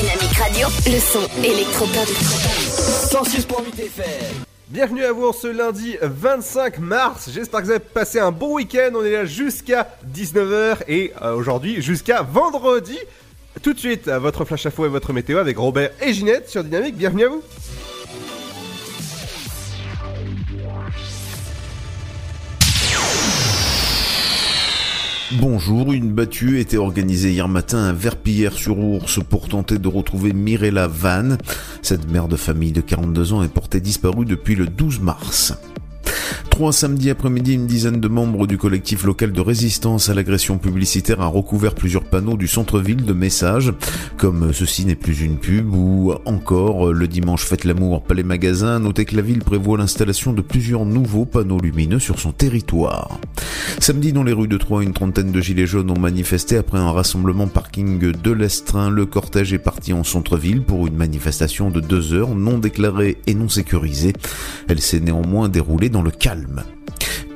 [0.00, 0.66] Dynamique Radio.
[0.86, 2.08] Le son électropop.
[2.08, 4.44] 106.8 FM.
[4.68, 7.28] Bienvenue à vous en ce lundi 25 mars.
[7.30, 8.92] J'espère que vous avez passé un bon week-end.
[8.94, 12.98] On est là jusqu'à 19h et euh, aujourd'hui jusqu'à vendredi.
[13.62, 16.64] Tout de suite, à votre flash info et votre météo avec Robert et Ginette sur
[16.64, 16.96] Dynamique.
[16.96, 17.42] Bienvenue à vous.
[25.38, 31.36] Bonjour, une battue était organisée hier matin à Verpillière-sur-Ours pour tenter de retrouver Mirella Van.
[31.82, 35.54] Cette mère de famille de 42 ans est portée disparue depuis le 12 mars.
[36.50, 41.20] Trois samedis après-midi, une dizaine de membres du collectif local de résistance à l'agression publicitaire
[41.20, 43.72] a recouvert plusieurs panneaux du centre-ville de messages,
[44.18, 48.78] comme ceci n'est plus une pub ou encore le dimanche fête l'amour palais magasin.
[48.78, 53.18] Notez que la ville prévoit l'installation de plusieurs nouveaux panneaux lumineux sur son territoire.
[53.78, 56.92] Samedi, dans les rues de Troyes, une trentaine de gilets jaunes ont manifesté après un
[56.92, 58.90] rassemblement parking de l'Estrin.
[58.90, 63.34] Le cortège est parti en centre-ville pour une manifestation de deux heures non déclarée et
[63.34, 64.12] non sécurisée.
[64.68, 66.79] Elle s'est néanmoins déroulée dans le calme.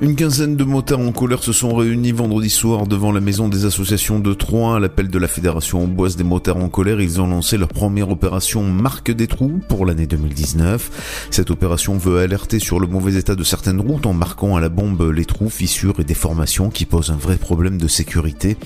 [0.04, 3.64] Une quinzaine de motards en colère se sont réunis vendredi soir devant la maison des
[3.64, 4.76] associations de Troyes.
[4.76, 8.10] À l'appel de la Fédération Amboise des motards en colère, ils ont lancé leur première
[8.10, 11.28] opération Marque des trous pour l'année 2019.
[11.30, 14.68] Cette opération veut alerter sur le mauvais état de certaines routes en marquant à la
[14.68, 18.58] bombe les trous, fissures et déformations qui posent un vrai problème de sécurité.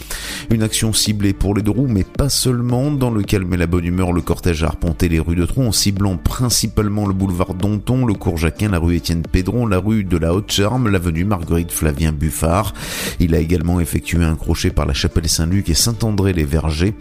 [0.50, 2.90] Une action ciblée pour les deux roues, mais pas seulement.
[2.90, 5.66] Dans le calme et la bonne humeur, le cortège a arpenté les rues de Troyes
[5.66, 10.02] en ciblant principalement le boulevard Danton, le cours Jacquin, la rue Étienne Pédron, la rue
[10.02, 12.74] de la Haute-Charme, l'avenue Marguerite Flavien Buffard.
[13.20, 16.94] Il a également effectué un crochet par la chapelle Saint-Luc et Saint-André-les-Vergers.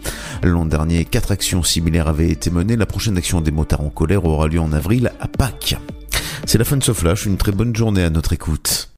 [0.44, 2.76] L'an dernier, quatre actions similaires avaient été menées.
[2.76, 5.76] La prochaine action des motards en colère aura lieu en avril à Pâques.
[6.46, 8.90] C'est la fin de ce flash, une très bonne journée à notre écoute.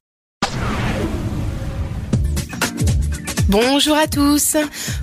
[3.51, 4.55] Bonjour à tous.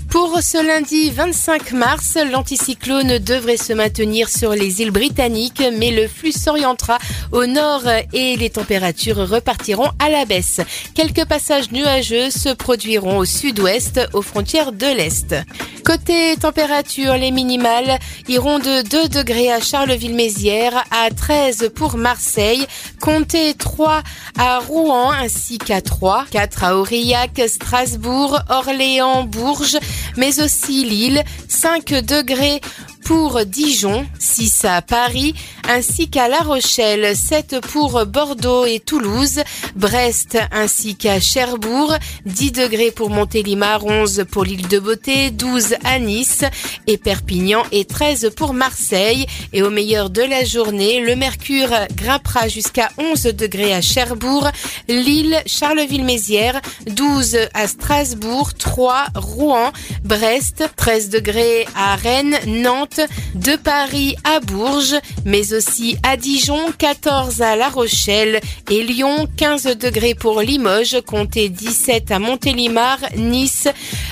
[0.08, 6.08] Pour ce lundi 25 mars, l'anticyclone devrait se maintenir sur les îles britanniques, mais le
[6.08, 6.96] flux s'orientera
[7.30, 7.82] au nord
[8.14, 10.62] et les températures repartiront à la baisse.
[10.94, 15.36] Quelques passages nuageux se produiront au sud-ouest, aux frontières de l'Est.
[15.84, 17.98] Côté température, les minimales
[18.28, 22.66] iront de 2 degrés à Charleville-Mézières, à 13 pour Marseille,
[23.00, 24.02] comptez 3
[24.38, 29.78] à Rouen ainsi qu'à 3, 4 à Aurillac, Strasbourg, Orléans, Bourges,
[30.16, 32.60] mais aussi Lille, 5 degrés
[33.04, 35.34] pour Dijon, 6 à Paris,
[35.68, 39.40] ainsi qu'à La Rochelle, 7 pour Bordeaux et Toulouse,
[39.76, 41.94] Brest ainsi qu'à Cherbourg,
[42.26, 46.44] 10 degrés pour Montélimar, 11 pour l'île de Beauté, 12 à Nice
[46.86, 49.26] et Perpignan et 13 pour Marseille.
[49.52, 54.48] Et au meilleur de la journée, le mercure grimpera jusqu'à 11 degrés à Cherbourg,
[54.88, 59.72] Lille, Charleville-Mézières, 12 à Strasbourg, 3 Rouen,
[60.04, 62.87] Brest, 13 degrés à Rennes, Nantes,
[63.34, 68.40] de Paris à Bourges, mais aussi à Dijon, 14 à La Rochelle
[68.70, 73.68] et Lyon, 15 degrés pour Limoges, comptez 17 à Montélimar, Nice,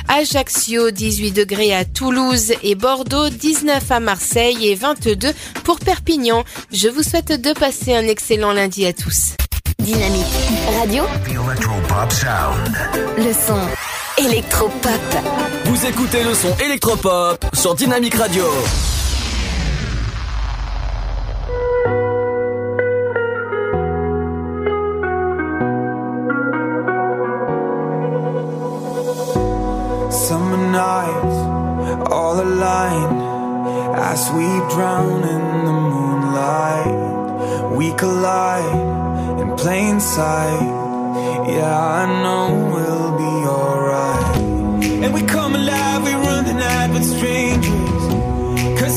[0.08, 5.32] Ajaccio, 18 degrés à Toulouse et Bordeaux, 19 à Marseille et 22
[5.64, 6.44] pour Perpignan.
[6.72, 9.32] Je vous souhaite de passer un excellent lundi à tous.
[9.78, 10.24] Dynamique
[10.78, 11.04] Radio.
[11.24, 12.76] The Electro Pop Sound.
[13.18, 13.60] Le son
[14.18, 14.90] électropop.
[15.76, 18.44] Vous écoutez le son électropop sur Dynamique Radio.
[30.10, 31.36] Summer nights,
[32.10, 33.20] all aligned
[33.96, 37.76] as we drown in the moonlight.
[37.76, 38.80] We collide
[39.42, 40.72] in plain sight.
[41.46, 42.65] Yeah, I know.
[45.06, 48.80] And we come alive, we run the night with strangers.
[48.80, 48.92] Cause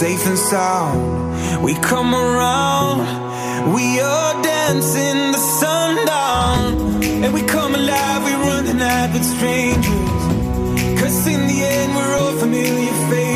[0.00, 1.64] safe and sound.
[1.64, 2.98] We come around.
[3.72, 7.02] We are dancing the sundown.
[7.24, 8.22] And we come alive.
[8.22, 11.00] We run the night with strangers.
[11.00, 13.35] Cause in the end, we're all familiar faces.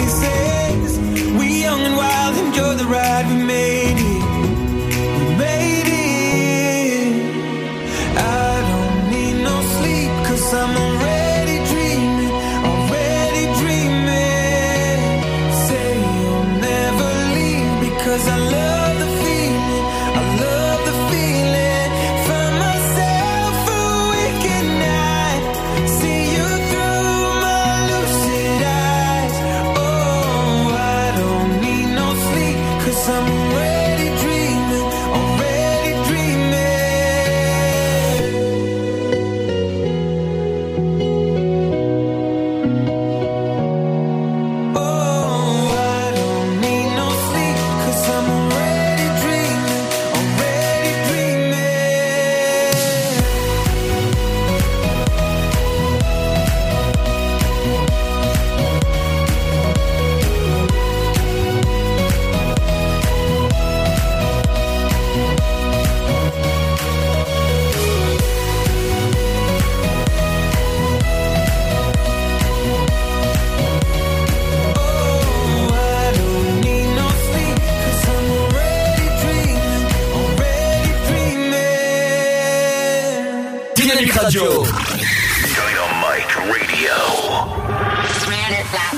[84.90, 86.96] Dynamite Radio.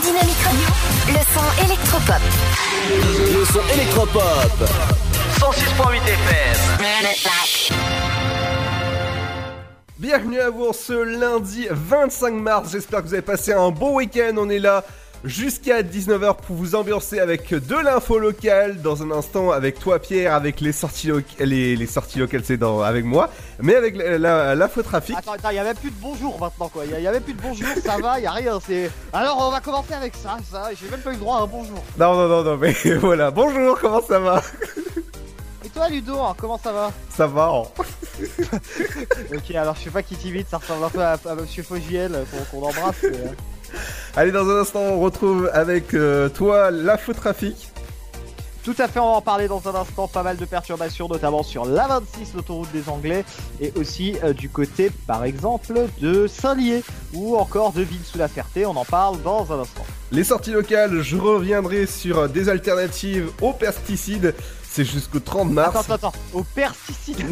[0.01, 0.69] Dynamique Radio,
[1.09, 2.23] le son électropop.
[3.35, 4.57] Le son électropop.
[5.39, 6.61] 106.8 FM.
[9.99, 12.71] Bienvenue à vous ce lundi 25 mars.
[12.73, 14.35] J'espère que vous avez passé un bon week-end.
[14.39, 14.85] On est là
[15.25, 18.81] jusqu'à 19h pour vous ambiancer avec de l'info locale.
[18.83, 22.57] Dans un instant, avec toi, Pierre, avec les sorties, loca- les, les sorties locales, c'est
[22.57, 23.31] dans- avec moi.
[23.61, 25.17] Mais avec la- la- l'infotrafic.
[25.17, 26.85] Attends, attends, il y a même plus de bonjour maintenant quoi.
[26.85, 28.33] Il y, a- il y a même plus de bonjour, ça va, il y a
[28.33, 28.59] rien.
[28.67, 28.91] C'est.
[29.13, 30.71] Alors on va commencer avec ça, ça.
[30.75, 31.83] J'ai même pas eu le droit à un bonjour.
[31.99, 33.31] Non, non, non, non, mais voilà.
[33.31, 34.43] Bonjour, comment ça va?
[35.65, 36.91] Et toi Ludo, hein, comment ça va?
[37.09, 37.63] Ça va hein
[39.35, 42.15] Ok, alors je sais pas qui t'imite, ça ressemble un peu à, à Monsieur Fogiel
[42.15, 42.97] euh, qu'on qu'on embrasse.
[43.05, 43.29] mais, euh,
[44.17, 47.73] Allez, dans un instant, on retrouve avec euh, toi l'infotrafic.
[48.65, 50.07] Tout à fait, on va en parler dans un instant.
[50.07, 53.25] Pas mal de perturbations, notamment sur la 26, l'autoroute des Anglais,
[53.61, 58.65] et aussi euh, du côté, par exemple, de Saint-Lié ou encore de Ville-sous-la-Ferté.
[58.65, 59.85] On en parle dans un instant.
[60.13, 64.33] Les sorties locales, je reviendrai sur des alternatives aux pesticides.
[64.63, 65.69] C'est jusqu'au 30 mars.
[65.77, 66.19] Attends, attends, attends.
[66.33, 67.27] Au pesticide.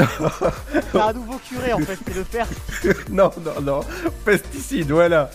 [0.92, 2.47] c'est un nouveau curé en fait, c'est le père.
[3.11, 3.80] non, non, non.
[4.25, 5.30] Pesticides, voilà.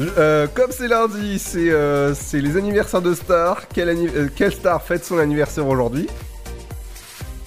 [0.00, 3.68] Euh, comme c'est lundi, c'est euh, les anniversaires de stars.
[3.72, 6.08] Quelle, anni- euh, quelle star fête son anniversaire aujourd'hui?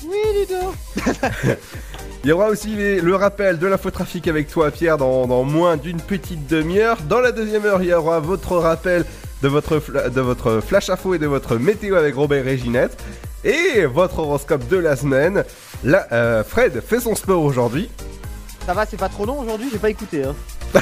[0.06, 0.74] Oui, Ludo.
[2.24, 5.78] Il y aura aussi les- le rappel de l'infotrafic avec toi, Pierre, dans, dans moins
[5.78, 6.98] d'une petite demi-heure.
[7.08, 9.06] Dans la deuxième heure, il y aura votre rappel
[9.44, 12.98] de votre, de votre flash info et de votre météo avec Robert et Ginette.
[13.44, 15.44] Et votre horoscope de la semaine.
[15.84, 17.90] Là, euh, Fred fait son sport aujourd'hui.
[18.66, 20.24] Ça va, c'est pas trop long aujourd'hui, j'ai pas écouté.
[20.24, 20.36] Hein.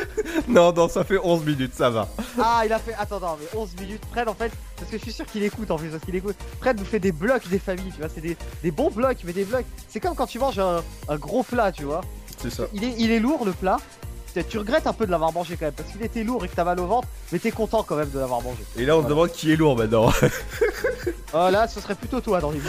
[0.48, 2.08] Non, non, ça fait 11 minutes, ça va.
[2.40, 2.94] Ah, il a fait.
[2.94, 4.02] Attends, non, mais 11 minutes.
[4.10, 6.36] Fred, en fait, parce que je suis sûr qu'il écoute en plus, parce qu'il écoute.
[6.60, 9.32] Fred nous fait des blocs des familles, tu vois, c'est des, des bons blocs, mais
[9.32, 9.64] des blocs.
[9.88, 12.00] C'est comme quand tu manges un, un gros plat, tu vois.
[12.38, 12.64] C'est ça.
[12.72, 13.78] Il est, il est lourd le plat.
[14.44, 16.54] Tu- regrettes un peu de l'avoir mangé quand même, parce qu'il était lourd et que
[16.56, 18.58] t'as mal au ventre, mais t'es content quand même de l'avoir mangé.
[18.76, 20.12] Et là, on se demande qui est lourd maintenant.
[21.34, 22.60] Oh là, ce serait plutôt toi dans les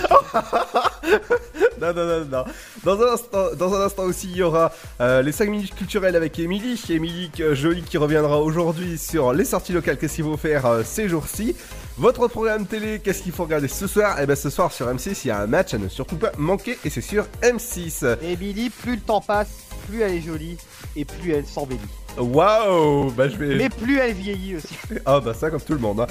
[1.79, 2.43] non, non, non, non.
[2.83, 6.15] Dans un instant, dans un instant aussi, il y aura euh, les 5 minutes culturelles
[6.15, 6.81] avec Émilie.
[6.89, 10.81] Émilie euh, Jolie qui reviendra aujourd'hui sur les sorties locales, qu'est-ce qu'il faut faire euh,
[10.83, 11.55] ces jours-ci?
[11.97, 14.17] Votre programme télé, qu'est-ce qu'il faut regarder ce soir?
[14.21, 16.31] Eh ben ce soir sur M6, il y a un match à ne surtout pas
[16.37, 18.17] manquer et c'est sur M6.
[18.21, 19.47] Et Billy, plus le temps passe,
[19.89, 20.57] plus elle est jolie
[20.95, 21.79] et plus elle s'embellit.
[22.17, 23.55] Waouh Bah je vais...
[23.55, 24.75] Mais plus elle vieillit aussi.
[25.05, 25.99] Ah bah ça comme tout le monde.
[26.01, 26.07] hein.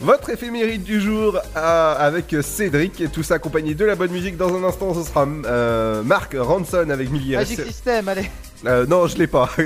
[0.00, 4.36] Votre éphéméride du jour euh, avec Cédric et tout ça accompagné de la bonne musique.
[4.36, 8.28] Dans un instant, ce sera euh, Mark Ronson avec Millie Magic System, allez.
[8.66, 9.48] Euh, non, je l'ai pas.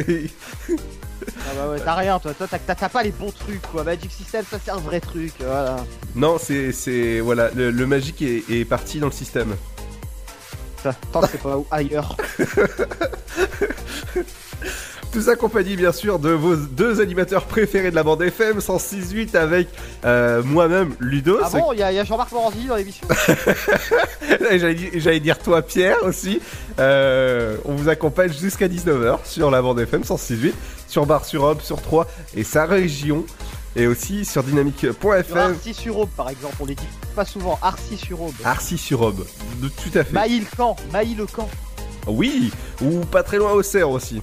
[1.28, 3.82] Ah bah ouais, t'as rien toi, toi t'as- pas les bons trucs quoi.
[3.82, 5.76] Magic System, ça c'est un vrai truc, voilà.
[6.14, 9.56] non, c'est c'est voilà, le, le magique est, est parti dans le système.
[10.92, 12.16] Ça, Tant que c'est pas ailleurs.
[15.12, 19.68] Tout accompagné bien sûr de vos deux animateurs préférés de la bande FM 106.8 avec
[20.04, 21.38] euh, moi-même Ludo.
[21.42, 23.06] Ah ce- bon, il y a, Jean-Marc Morandi dans l'émission
[24.50, 26.40] J'allais dire- toi Pierre aussi.
[26.78, 30.52] Euh, on vous accompagne jusqu'à 19h sur la bande FM 106.8,
[30.86, 33.24] sur Bar sur Aube, sur 3 et sa région.
[33.76, 37.58] Et aussi sur Sur dynamique.fm, Arcy-sur-Aube, par exemple, on les dit pas souvent.
[37.62, 38.32] Arcy-sur-Aube.
[38.44, 39.26] Arcy sur Aube.
[39.60, 40.12] De- Tout à fait.
[40.12, 41.48] Mailly-le-Camp, Mailly-le-Camp.
[42.06, 42.50] Oui,
[42.82, 44.22] ou pas très loin au Cerf aussi.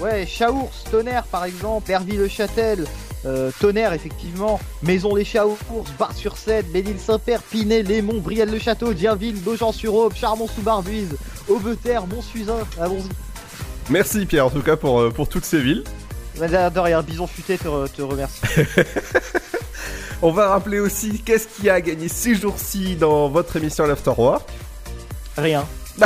[0.00, 2.84] Ouais, Chaours, Tonnerre par exemple, Herville-le-Châtel,
[3.24, 5.58] euh, Tonnerre effectivement, Maison-les-Chaours,
[5.98, 11.16] Bar-sur-Seine, Ménil-Saint-Père, Pinet, Lémont, Brielle-le-Château, Dienville, Beaujean-sur-Aube, Charmont-sous-Barbuise,
[11.48, 13.08] Aubeterre, Montsuisin, allons-y.
[13.90, 15.84] Merci Pierre en tout cas pour, euh, pour toutes ces villes.
[16.38, 18.40] De rien, Bison Futé te, re- te remercie.
[20.22, 24.48] On va rappeler aussi qu'est-ce qui a gagné ces jours-ci dans votre émission l'Afterwork.
[25.36, 25.66] Rien.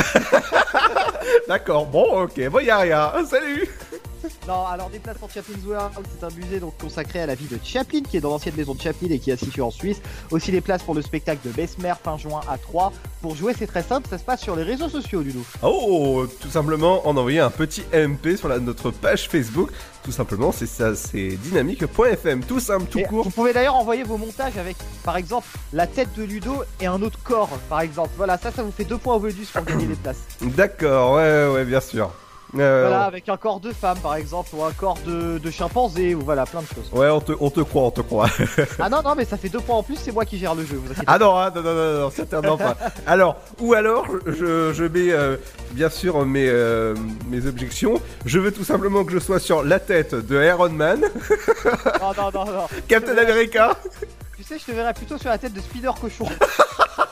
[1.49, 3.13] D'accord, bon ok, bon y a rien.
[3.29, 3.69] Salut
[4.47, 7.47] Non, alors des places pour Chaplin's World, c'est un musée donc consacré à la vie
[7.47, 10.01] de Chaplin, qui est dans l'ancienne maison de Chaplin et qui est située en Suisse.
[10.31, 12.93] Aussi des places pour le spectacle de Besmer fin juin à 3.
[13.23, 15.41] Pour jouer, c'est très simple, ça se passe sur les réseaux sociaux, Ludo.
[15.63, 19.71] Oh, tout simplement en envoyer un petit MP sur la- notre page Facebook.
[20.05, 22.43] Tout simplement, c'est ça, c'est dynamique.fm.
[22.45, 23.25] Tout simple, tout Et court.
[23.25, 27.03] Vous pouvez d'ailleurs envoyer vos montages avec, par exemple, la tête de Ludo et un
[27.03, 28.11] autre corps, par exemple.
[28.17, 30.23] Voilà, ça, ça vous fait deux points au bonus pour gagner des places.
[30.41, 32.11] D'accord, ouais, ouais, bien sûr.
[32.59, 36.15] Euh, Voilà, avec un corps de femme, par exemple, ou un corps de, de chimpanzé,
[36.15, 36.89] ou voilà, plein de choses.
[36.93, 38.29] Ouais, on te, on te croit, on te croit.
[38.79, 40.65] ah non, non, mais ça fait deux points en plus, c'est moi qui gère le
[40.65, 42.77] jeu, vous inquiétez Ah non, ah, non, non, non, non, certainement pas.
[43.07, 45.37] Alors, ou alors, je, je mets euh,
[45.73, 46.95] bien sûr mes, euh,
[47.29, 48.01] mes objections.
[48.25, 51.01] Je veux tout simplement que je sois sur la tête de Iron Man,
[51.83, 51.99] pas.
[52.17, 52.67] Non, non, non, non.
[52.89, 53.77] Captain America.
[54.37, 56.27] Tu sais, je te verrais plutôt sur la tête de Spider Cochon.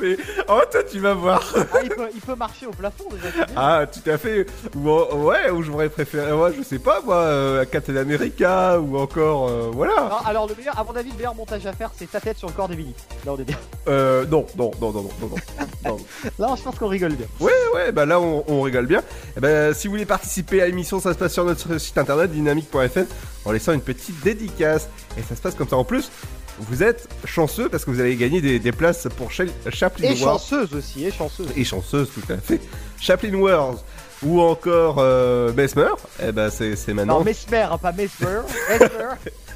[0.00, 0.16] Mais,
[0.48, 1.42] oh, toi, tu vas voir.
[1.72, 3.46] Ah, il peut, il peut marcher au plafond déjà.
[3.56, 4.46] Ah, tout à fait.
[4.74, 9.48] Ou, ouais, ou j'aurais préféré, ouais, je sais pas, moi, euh, Captain America, ou encore,
[9.48, 9.94] euh, voilà.
[9.94, 12.38] Non, alors, le meilleur, à mon avis, le meilleur montage à faire, c'est ta tête
[12.38, 12.94] sur le corps d'Emily.
[13.24, 13.56] Là, on est bien.
[13.88, 15.36] Euh, non, non, non, non, non, non, non.
[15.84, 15.96] non.
[16.38, 17.26] Là, je pense qu'on rigole bien.
[17.40, 19.02] Ouais, ouais, bah là on, on rigole bien.
[19.36, 22.30] Eh ben, si vous voulez participer à l'émission, ça se passe sur notre site internet
[22.30, 23.06] dynamique.fm
[23.44, 24.88] en laissant une petite dédicace.
[25.18, 25.76] Et ça se passe comme ça.
[25.76, 26.10] En plus,
[26.58, 30.20] vous êtes chanceux parce que vous allez gagner des, des places pour Chel- Chaplin Et
[30.20, 30.40] World.
[30.40, 31.48] chanceuse aussi, et chanceuse.
[31.56, 32.60] Et chanceuse, tout à fait.
[33.00, 33.78] Chaplin World
[34.22, 35.88] ou encore euh, Mesmer.
[36.22, 37.18] Eh ben, c'est maintenant.
[37.20, 38.40] Non, Mesmer, hein, pas Mesmer.
[38.70, 38.88] Mesmer.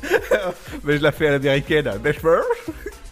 [0.85, 2.41] Mais je la fais à l'américaine, Mesmer.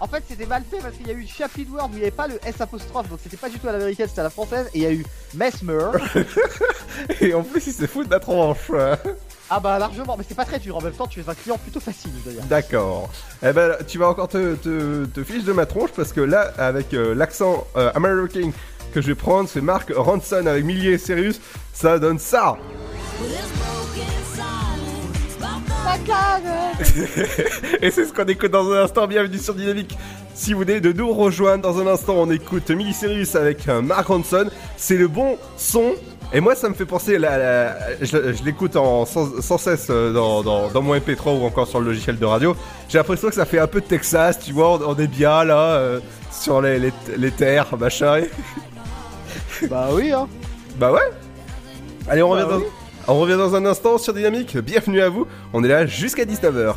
[0.00, 2.02] En fait, c'était mal fait parce qu'il y a eu Chaplin World où il n'y
[2.02, 4.30] avait pas le S apostrophe, donc c'était pas du tout à l'américaine, c'était à la
[4.30, 4.66] française.
[4.74, 5.90] Et il y a eu Mesmer.
[7.20, 8.70] Et en plus, il se fout de ma tronche.
[9.54, 10.78] Ah bah largement, mais c'est pas très dur.
[10.78, 12.44] En même temps, tu es un client plutôt facile d'ailleurs.
[12.44, 13.10] D'accord.
[13.42, 16.52] Eh ben, tu vas encore te, te, te fiche de ma tronche parce que là,
[16.56, 18.50] avec euh, l'accent euh, américain
[18.94, 21.38] que je vais prendre, c'est Mark Ronson avec Millier et Sirius,
[21.74, 22.56] ça donne ça.
[27.82, 29.06] et c'est ce qu'on écoute dans un instant.
[29.06, 29.98] Bienvenue sur Dynamique.
[30.34, 33.82] Si vous venez de nous rejoindre dans un instant, on écoute Millie Sirius avec euh,
[33.82, 34.48] Mark Ronson.
[34.78, 35.92] C'est le bon son.
[36.34, 40.12] Et moi, ça me fait penser, la, la- je, je l'écoute sans, sans cesse euh,
[40.14, 42.56] dans, dans, dans mon MP3 ou encore sur le logiciel de radio.
[42.88, 44.78] J'ai l'impression que ça fait un peu de Texas, tu vois.
[44.78, 48.22] On, on est bien là, euh, sur les, les, les terres, machin.
[49.70, 50.26] bah oui, hein.
[50.78, 51.00] Bah ouais.
[52.08, 52.64] Allez, on Bah revient,
[53.06, 54.56] dans, on revient dans un instant sur Dynamique.
[54.56, 55.26] Bienvenue à vous.
[55.52, 56.76] On est là jusqu'à 19h.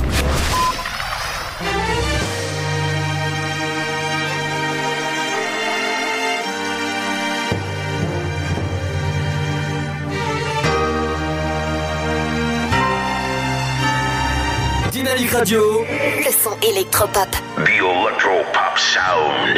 [15.31, 15.85] Dynamique Radio.
[16.25, 17.29] Le son électropop.
[17.55, 19.57] The Electro Pop Sound.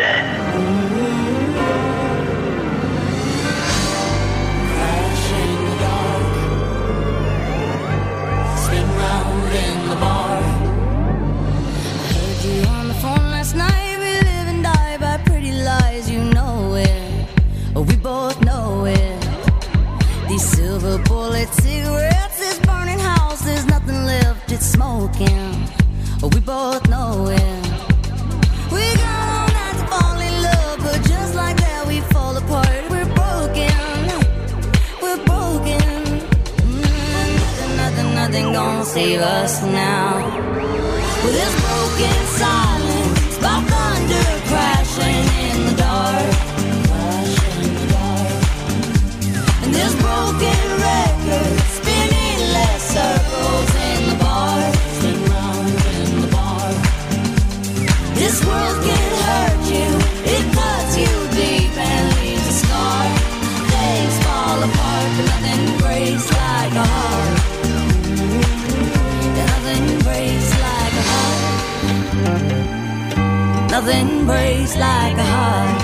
[8.55, 10.41] Spin round in the bar.
[12.09, 13.97] Heard you on the phone last night.
[13.99, 16.09] We live and die by pretty lies.
[16.09, 17.01] You know it.
[17.75, 19.27] We both know it.
[20.27, 23.41] These silver bullet cigarettes, this burning house.
[23.41, 24.32] There's nothing left.
[24.53, 25.67] It's smoking.
[26.21, 27.63] We both know it.
[28.71, 32.81] We got all night to fall in love, but just like that we fall apart.
[32.91, 33.73] We're broken.
[35.01, 35.81] We're broken.
[36.69, 40.21] Mm, nothing, nothing, nothing gonna save us now.
[41.23, 44.27] With this broken silence, by thunder.
[44.49, 46.33] Crashing in the dark.
[49.63, 50.72] And this broken
[73.85, 75.83] nothing breaks like a heart.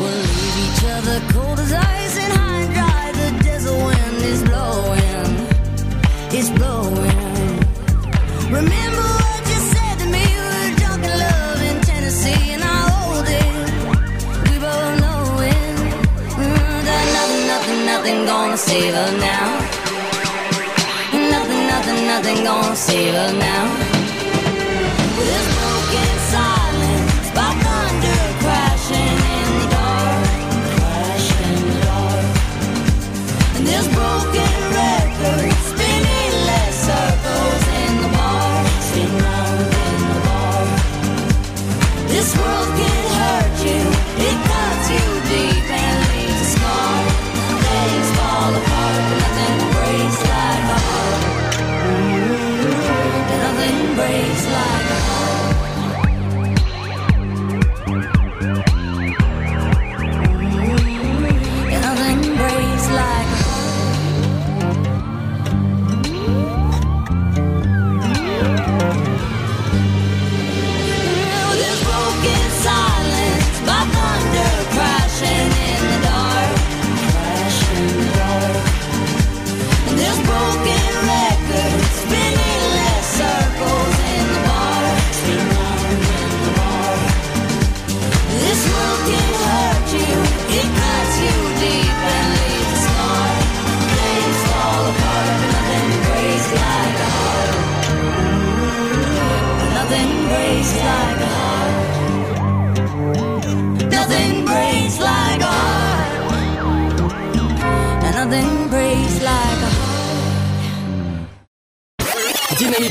[0.00, 3.12] We'll leave each other cold as ice and dry.
[3.20, 5.32] The desert wind is blowing,
[6.36, 7.20] it's blowing.
[8.50, 8.79] Remember
[18.50, 19.48] gonna save us now.
[21.12, 23.64] Nothing, nothing, nothing gonna save us now.
[25.16, 30.26] With this broken silence, by thunder crashing in the dark,
[30.74, 32.26] crashing in the dark.
[33.54, 40.66] And this broken record spinning less circles in the bar, spin round in the bar.
[42.14, 43.82] This world can hurt you,
[44.26, 45.69] it cuts you deep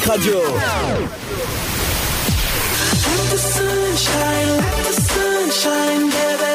[0.10, 0.34] Radio.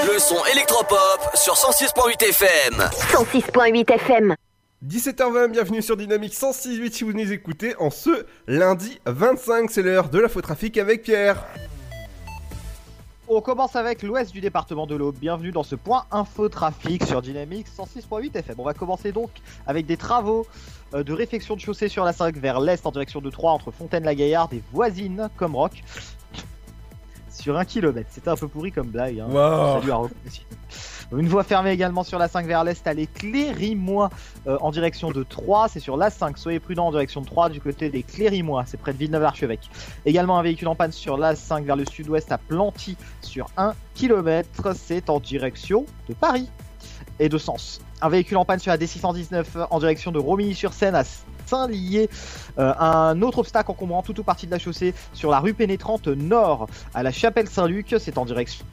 [0.07, 2.75] Le son électropop sur 106.8 FM.
[3.13, 4.35] 106.8 FM.
[4.85, 10.09] 17h20, bienvenue sur Dynamique 106.8 si vous nous écoutez en ce lundi 25, c'est l'heure
[10.09, 11.47] de l'infotrafic trafic avec Pierre.
[13.27, 15.17] On commence avec l'ouest du département de l'Aube.
[15.19, 18.57] Bienvenue dans ce point infotrafic sur Dynamics 106.8 FM.
[18.59, 19.31] On va commencer donc
[19.67, 20.47] avec des travaux
[21.03, 24.53] de réfection de chaussée sur la 5 vers l'est en direction de Troyes entre Fontaine-la-Gaillarde
[24.55, 25.83] et Voisine comme Rock.
[27.31, 28.11] Sur un kilomètre.
[28.13, 29.19] C'était un peu pourri comme blague.
[29.19, 29.27] Hein.
[29.29, 29.81] Wow.
[29.81, 30.13] Salut à Rock.
[31.13, 34.11] Une voie fermée également sur la 5 vers l'est à l'Éclairimois
[34.47, 35.69] euh, en direction de Troyes.
[35.69, 36.39] C'est sur la 5.
[36.39, 38.65] Soyez prudents en direction de Troyes du côté des Clérimois.
[38.67, 39.71] C'est près de Villeneuve-l'Archevêque.
[40.07, 43.75] Également un véhicule en panne sur la 5 vers le sud-ouest à Planty sur 1
[43.95, 44.75] km.
[44.75, 46.49] C'est en direction de Paris.
[47.19, 47.81] Et de Sens.
[48.03, 51.05] Un véhicule en panne sur la D619 en direction de Romilly-sur-Seine à
[51.47, 52.09] Saint-Lié.
[52.59, 56.09] Euh, un autre obstacle encombrant toute ou partie de la chaussée sur la rue pénétrante
[56.09, 58.65] nord à la chapelle Saint-Luc, c'est en direction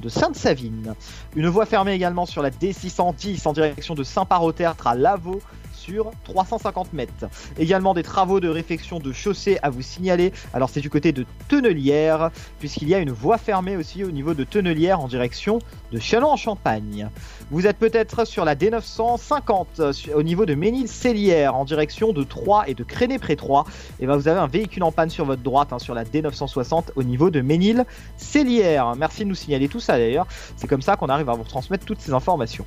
[0.00, 0.94] de Sainte-Savine.
[1.36, 5.40] Une voie fermée également sur la D610 en direction de Saint-Parottertre à Lavaux
[5.84, 7.28] sur 350 mètres.
[7.58, 10.32] Également des travaux de réfection de chaussée à vous signaler.
[10.54, 14.34] Alors c'est du côté de Tonnelière, puisqu'il y a une voie fermée aussi au niveau
[14.34, 15.58] de Tonnelière en direction
[15.92, 17.10] de Châlons-en-Champagne.
[17.50, 22.64] Vous êtes peut-être sur la D950 euh, au niveau de Ménil-Célière en direction de Troyes
[22.66, 23.64] et de Créné-près-Troyes.
[24.00, 26.92] Et ben vous avez un véhicule en panne sur votre droite hein, sur la D960
[26.96, 28.94] au niveau de Ménil-Célière.
[28.96, 30.26] Merci de nous signaler tout ça d'ailleurs.
[30.56, 32.64] C'est comme ça qu'on arrive à vous transmettre toutes ces informations.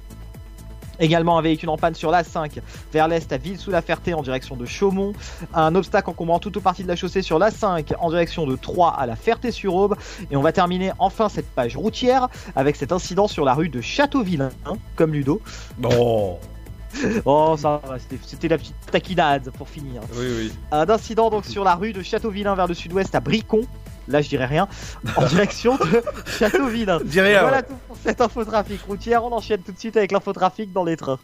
[1.00, 2.60] Également un véhicule en panne sur la 5
[2.92, 5.14] vers l'est à Ville-sous-la-Ferté en direction de Chaumont.
[5.54, 8.56] Un obstacle encombrant toute ou partie de la chaussée sur la 5 en direction de
[8.56, 9.96] Troyes à la Ferté-sur-Aube.
[10.32, 13.82] Et on va terminer enfin cette page routière avec cet incident sur la rue de
[13.82, 14.50] Châteauvillain,
[14.96, 15.42] comme Ludo.
[15.80, 16.38] Non.
[17.26, 17.82] Oh, ça
[18.26, 20.02] c'était la petite taquinade pour finir.
[20.14, 20.52] Oui, oui.
[20.72, 23.62] Un incident donc sur la rue de Châteauvillain vers le sud-ouest à Bricon.
[24.08, 24.68] Là, je dirais rien.
[25.16, 26.04] En direction de
[26.40, 27.00] Châteauvillain.
[27.04, 27.64] Dis rien, Voilà ouais.
[27.64, 29.24] tout pour cette infotrafic routière.
[29.24, 31.20] On enchaîne tout de suite avec l'infotrafic dans les trains.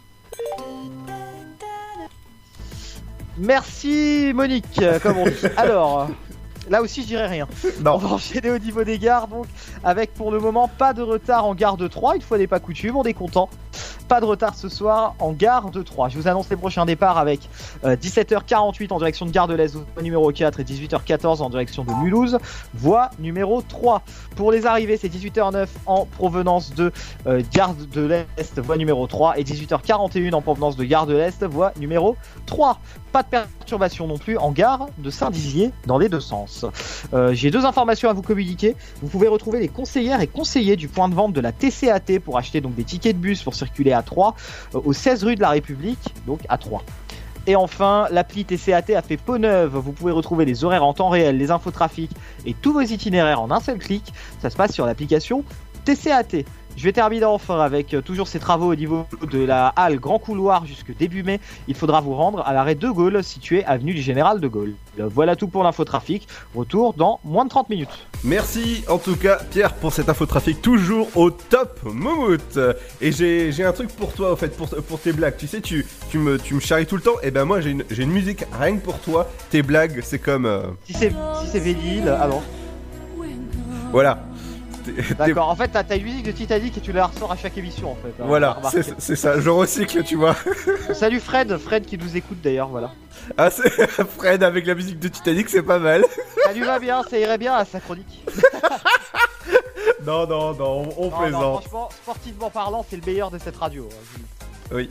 [3.37, 5.33] Merci Monique, euh, comme on dit.
[5.57, 6.07] Alors,
[6.69, 7.47] là aussi je dirais rien.
[7.79, 9.47] On va enchaîner au niveau des gares donc
[9.83, 12.59] avec pour le moment pas de retard en gare de 3, une fois n'est pas
[12.59, 13.49] coutume, on est content.
[14.07, 16.09] Pas de retard ce soir en gare de 3.
[16.09, 17.49] Je vous annonce les prochains départs avec
[17.83, 21.83] euh, 17h48 en direction de Gare de l'Est, voie numéro 4 et 18h14 en direction
[21.83, 22.37] de Mulhouse,
[22.73, 24.03] voie numéro 3.
[24.35, 26.91] Pour les arrivées, c'est 18h09 en provenance de
[27.27, 31.43] euh, Gare de l'Est, voie numéro 3 et 18h41 en provenance de Gare de l'Est,
[31.43, 32.79] voie numéro 3.
[33.11, 36.65] Pas de perturbation non plus en gare de Saint-Dizier dans les deux sens.
[37.13, 38.75] Euh, J'ai deux informations à vous communiquer.
[39.01, 42.37] Vous pouvez retrouver les conseillères et conseillers du point de vente de la TCAT pour
[42.37, 44.35] acheter donc des tickets de bus pour circuler à 3
[44.75, 46.83] euh, au 16 rue de la République, donc à 3.
[47.45, 49.75] Et enfin, l'appli TCAT a fait peau neuve.
[49.75, 52.11] Vous pouvez retrouver les horaires en temps réel, les infotrafics
[52.45, 54.13] et tous vos itinéraires en un seul clic.
[54.41, 55.43] Ça se passe sur l'application
[55.83, 56.45] TCAT.
[56.75, 60.19] Je vais terminer enfin avec euh, toujours ces travaux au niveau de la halle Grand
[60.19, 61.39] Couloir jusque début mai.
[61.67, 64.73] Il faudra vous rendre à l'arrêt de Gaulle situé avenue du Général de Gaulle.
[64.97, 66.27] Voilà tout pour l'infotrafic.
[66.55, 68.07] Retour dans moins de 30 minutes.
[68.23, 72.57] Merci en tout cas Pierre pour cet infotrafic toujours au top Moumout
[73.01, 75.85] Et j'ai un truc pour toi en fait pour, pour tes blagues Tu sais tu,
[76.09, 78.11] tu, me, tu me charries tout le temps Et ben moi j'ai une, j'ai une
[78.11, 82.07] musique rien que pour toi Tes blagues c'est comme euh, Si c'est si c'est Vélil,
[82.07, 82.43] alors.
[83.91, 84.23] Voilà
[85.17, 87.91] D'accord, en fait, t'as une musique de Titanic et tu la ressors à chaque émission
[87.91, 88.09] en fait.
[88.21, 88.57] hein, Voilà
[88.99, 90.35] c'est ça je recycle tu vois
[90.93, 92.91] Salut Fred, Fred qui nous écoute d'ailleurs, voilà.
[93.37, 93.69] Ah c'est
[94.17, 96.03] Fred avec la musique de Titanic c'est pas mal
[96.45, 98.23] Ça lui va bien, ça irait bien à sa chronique.
[100.05, 103.37] Non non non on, on Non, non, plaisante franchement, sportivement parlant, c'est le meilleur de
[103.37, 103.87] cette radio.
[103.91, 104.19] hein.
[104.71, 104.89] Oui.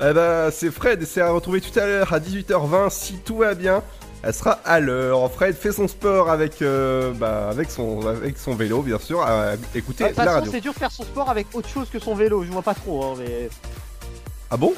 [0.00, 3.54] Eh ben, c'est Fred c'est à retrouver tout à l'heure à 18h20 si tout va
[3.54, 3.82] bien.
[4.26, 5.30] Elle sera à l'heure.
[5.30, 9.52] Fred fait son sport avec, euh, bah, avec, son, avec son vélo, bien sûr, à
[9.74, 10.52] écouter De toute la façon, radio.
[10.52, 12.42] c'est dur de faire son sport avec autre chose que son vélo.
[12.42, 13.50] Je vois pas trop, hein, mais.
[14.50, 14.72] Ah bon?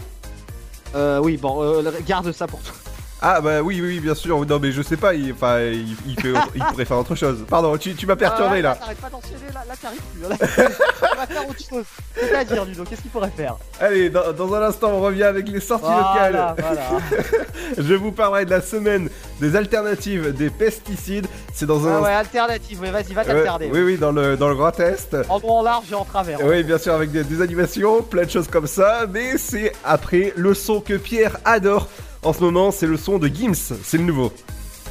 [0.96, 2.74] Euh, oui, bon, euh, garde ça pour toi.
[3.22, 4.44] Ah bah oui, oui, oui, bien sûr.
[4.46, 7.14] Non, mais je sais pas, il, enfin, il, il fait autre- il pourrait faire autre
[7.14, 7.44] chose.
[7.48, 8.74] Pardon, tu, tu m'as perturbé Ah là.
[8.74, 10.22] T'arrêtes pas d'enchaîner là, là t'arrives plus.
[10.22, 10.36] Là,
[11.16, 11.84] vas faire autre chose.
[12.14, 13.56] C'est-à-dire, Ludo, qu'est-ce qu'il pourrait faire?
[13.80, 16.54] Allez, dans, dans un instant, on revient avec les sorties Voilà, locales.
[16.58, 17.42] voilà.
[17.78, 19.08] je vous parlerai de la semaine
[19.40, 21.26] des alternatives des pesticides.
[21.54, 21.96] C'est dans un.
[21.96, 23.70] Ah ouais, alternative, ouais, vas-y, va t'alterner.
[23.72, 25.16] oui, oui, dans le, dans le Grand Est.
[25.30, 26.38] En long, en large et en travers.
[26.44, 30.34] Oui, bien sûr, avec des, des animations, plein de choses comme ça, mais c'est après
[30.36, 31.88] le son que Pierre adore.
[32.26, 34.32] En ce moment, c'est le son de Gims, c'est le nouveau.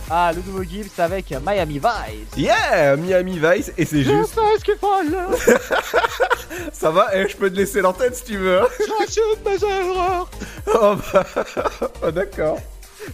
[0.09, 2.37] Ah, le nouveau Gibbs avec Miami Vice.
[2.37, 4.35] Yeah, Miami Vice, et c'est juste.
[4.35, 4.87] sais ce qu'il faut
[6.71, 8.61] Ça va, et je peux te laisser l'antenne si tu veux.
[8.61, 8.67] hein.
[8.79, 10.29] J'assume mes erreurs
[10.81, 11.25] oh bah,
[12.07, 12.57] oh, d'accord.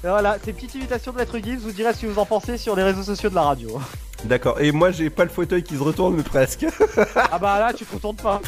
[0.03, 2.60] Voilà, c'est une petite imitation de Maître Gibbs, vous direz ce que vous en pensez
[2.60, 3.81] sur les réseaux sociaux de la radio.
[4.25, 6.67] D'accord, et moi j'ai pas le fauteuil qui se retourne, mais presque.
[7.15, 8.39] ah bah là, tu te retournes pas.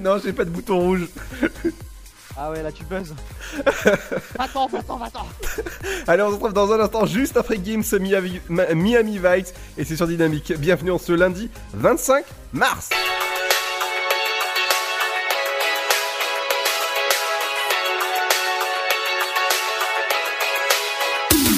[0.00, 1.06] non, j'ai pas de bouton rouge.
[2.40, 3.16] Ah ouais, là tu buzzes.
[4.38, 5.26] Attends, attends, attends.
[6.06, 9.96] Allez, on se retrouve dans un instant, juste après Gims Miami, Miami Vice, et c'est
[9.96, 10.52] sur Dynamique.
[10.56, 12.90] Bienvenue en ce lundi 25 mars.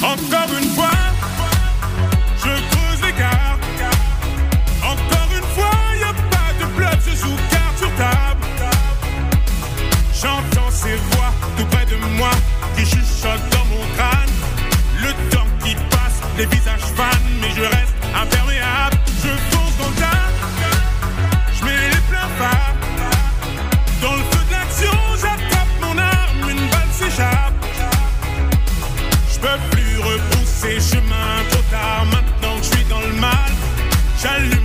[0.02, 0.69] Encore une
[16.40, 18.96] les visages fans, mais je reste imperméable.
[19.22, 20.28] Je fonce dans le tas,
[21.56, 22.66] je mets les pleins pas.
[24.00, 27.54] Dans le feu de l'action, j'attrape mon arme, une balle s'échappe.
[29.32, 33.52] Je peux plus repousser chemin trop tard, maintenant que je suis dans le mal.
[34.22, 34.59] J'allume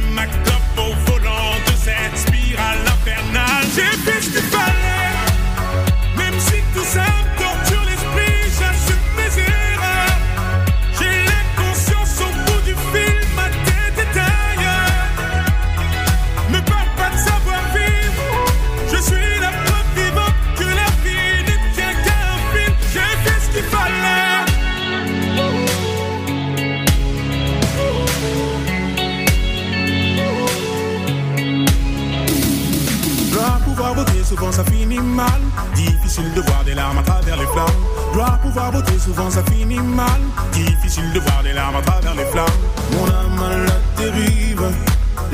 [36.16, 37.66] Difficile de voir des larmes à travers les flammes.
[38.14, 40.22] Gloire, pouvoir, beauté, souvent ça finit mal.
[40.54, 42.46] Difficile de voir des larmes à travers les flammes.
[42.94, 44.64] Mon âme à la dérive,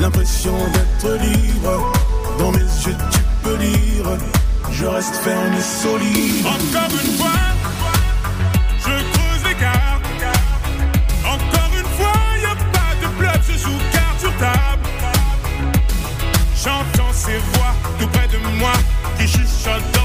[0.00, 1.92] l'impression d'être libre.
[2.36, 4.18] Dans mes yeux, tu peux lire.
[4.72, 6.46] Je reste ferme et solide.
[6.46, 7.30] Encore une fois,
[8.80, 10.00] je creuse l'écart.
[11.24, 14.88] Encore une fois, y a pas de bluff, je joue carte sur table.
[16.56, 18.72] J'entends ces voix tout près de moi
[19.16, 20.01] qui chuchotent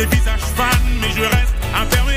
[0.00, 2.09] les visages fanent, mais je reste imperméable.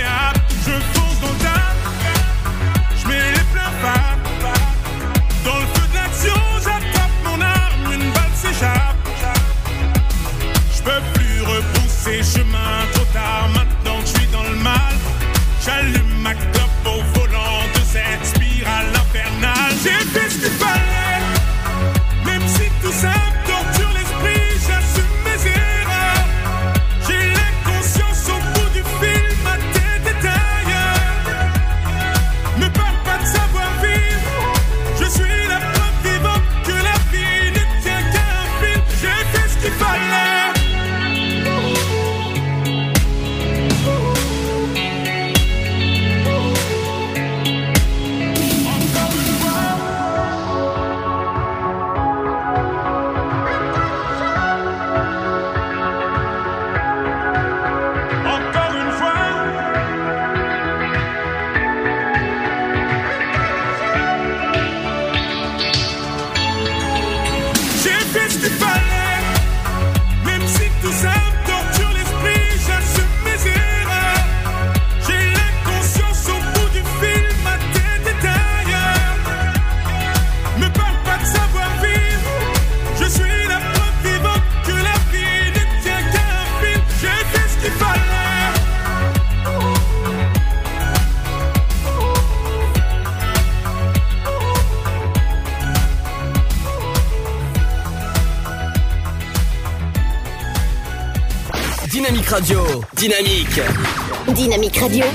[104.64, 105.06] Dynamique Radio,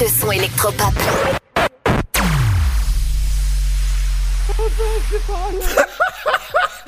[0.00, 0.92] le son électropop.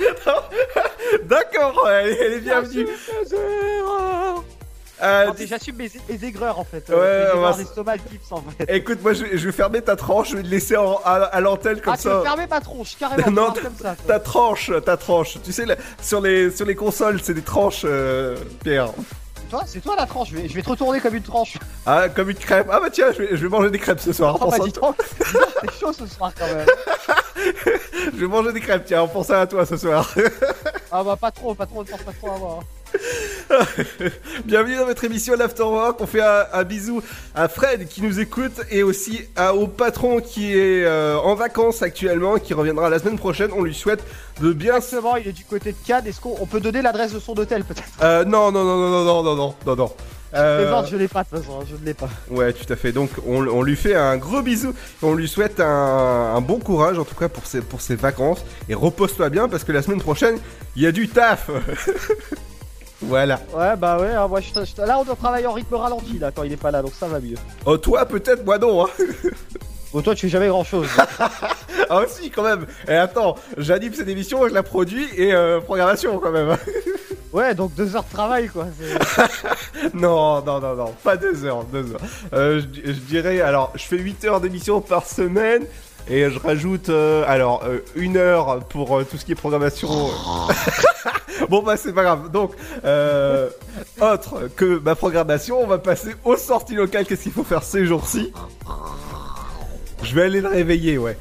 [1.24, 2.87] D'accord, elle, elle est bienvenue.
[5.02, 6.88] Euh, Non, J'assume mes, mes aigreurs en fait.
[6.88, 7.96] Ouais, Euh, on j'ai va voir s- l'estomac
[8.30, 8.72] en fait.
[8.74, 11.40] Écoute, moi je, je vais fermer ta tranche, je vais te laisser en- à, à
[11.40, 12.18] l'antenne comme Ah, tu ça.
[12.18, 13.30] veux fermer ma tronche carrément.
[13.30, 13.96] non, tu comme ça.
[14.07, 15.37] ta tranche, ta tranche.
[15.44, 18.90] Tu sais, là, sur, les, sur les consoles, c'est des tranches, euh, Pierre.
[19.50, 20.30] Toi, c'est toi la tranche.
[20.30, 21.59] Je vais, je vais te retourner comme une tranche.
[21.87, 22.68] Ah, comme une crêpe.
[22.70, 24.40] Ah bah tiens, je vais, je vais manger des crêpes ce soir.
[24.42, 24.88] En bah, dis à toi.
[24.88, 26.66] donc, c'est chaud ce soir quand même.
[28.14, 30.12] Je vais manger des crêpes, tiens, en pensant à toi ce soir.
[30.90, 32.61] Ah bah pas trop, pas trop, ne pense pas trop à moi.
[34.44, 36.00] Bienvenue dans votre émission l'Afterwork.
[36.00, 37.02] On fait un, un bisou
[37.35, 41.83] à Fred qui nous écoute et aussi à- au patron qui est euh, en vacances
[41.83, 43.50] actuellement, qui reviendra la semaine prochaine.
[43.57, 44.02] On lui souhaite
[44.40, 44.76] de bien.
[44.76, 46.07] Exactement, il est du côté de Cannes.
[46.07, 47.85] Est-ce qu'on on peut donner l'adresse de son hôtel peut-être?
[48.02, 49.92] Euh, non, non, non, non, non, non, non, non, non, non.
[50.37, 52.09] Euh, je l'ai pas de toute façon, je ne l'ai pas.
[52.28, 52.90] Ouais, tout à fait.
[52.90, 54.74] Donc, on, on lui fait un gros bisou.
[55.00, 55.64] On lui souhaite un,
[56.35, 58.44] un bon courage, en tout cas, pour ses, pour ses vacances.
[58.68, 60.38] Et repose-toi bien, parce que la semaine prochaine,
[60.74, 61.50] il y a du taf.
[63.08, 63.40] voilà.
[63.54, 66.30] Ouais, bah ouais, hein, moi, je, je- là on doit travailler en rythme ralenti là
[66.34, 67.36] quand il est pas là, donc ça va mieux.
[67.66, 68.84] Oh, toi, peut-être, moi non.
[68.86, 68.90] Hein.
[69.92, 70.88] Bon, toi, tu fais jamais grand chose.
[71.88, 72.66] ah, aussi, quand même.
[72.88, 76.56] Et attends, j'anime cette émission, je la produis et euh, programmation, quand même.
[77.32, 78.66] ouais, donc deux heures de travail quoi.
[79.94, 82.00] non, non, non, non, pas deux heures, deux heures.
[82.32, 85.62] Euh, je, je dirais, alors, je fais 8 heures d'émission par semaine.
[86.10, 89.88] Et je rajoute, euh, alors, euh, une heure pour euh, tout ce qui est programmation.
[91.48, 92.30] bon, bah, c'est pas grave.
[92.30, 92.52] Donc,
[92.84, 93.48] euh,
[94.00, 97.04] autre que ma programmation, on va passer aux sorties locales.
[97.06, 98.32] Qu'est-ce qu'il faut faire ces jours-ci?
[100.02, 101.16] Je vais aller le réveiller, ouais.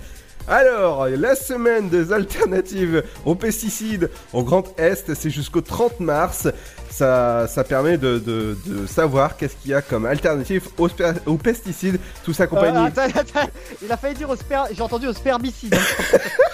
[0.48, 6.50] Alors, la semaine des alternatives aux pesticides au Grand Est, c'est jusqu'au 30 mars.
[6.90, 10.90] Ça, ça permet de, de- de savoir qu'est-ce qu'il y a comme alternative aux,
[11.26, 12.78] aux pesticides, tout ça compagnie.
[12.78, 13.50] Euh, attends, attends,
[13.82, 14.66] il a failli dire au sper...
[14.74, 15.74] J'ai entendu au spermicide.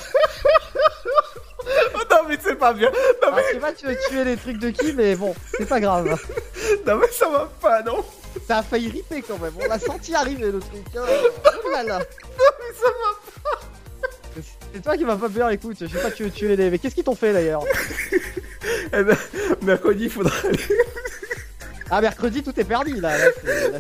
[2.30, 2.90] mais c'est pas bien.
[3.22, 3.42] Non, mais...
[3.48, 6.06] Je sais pas, tu veux tuer les trucs de qui, mais bon, c'est pas grave.
[6.86, 8.06] non mais ça va pas, non
[8.48, 10.86] Ça a failli ripper quand même, on l'a senti arriver le truc.
[10.96, 11.02] hein.
[11.66, 12.00] Oh là là.
[12.00, 14.42] Non mais ça va pas.
[14.74, 16.70] C'est toi qui vas pas bien, écoute, je sais pas, tu veux tuer les...
[16.70, 17.64] Mais qu'est-ce qu'ils t'ont fait d'ailleurs
[18.94, 19.18] Eh ben,
[19.64, 20.60] mercredi, il faudra aller...
[21.92, 23.12] Ah, mercredi, tout est perdu là.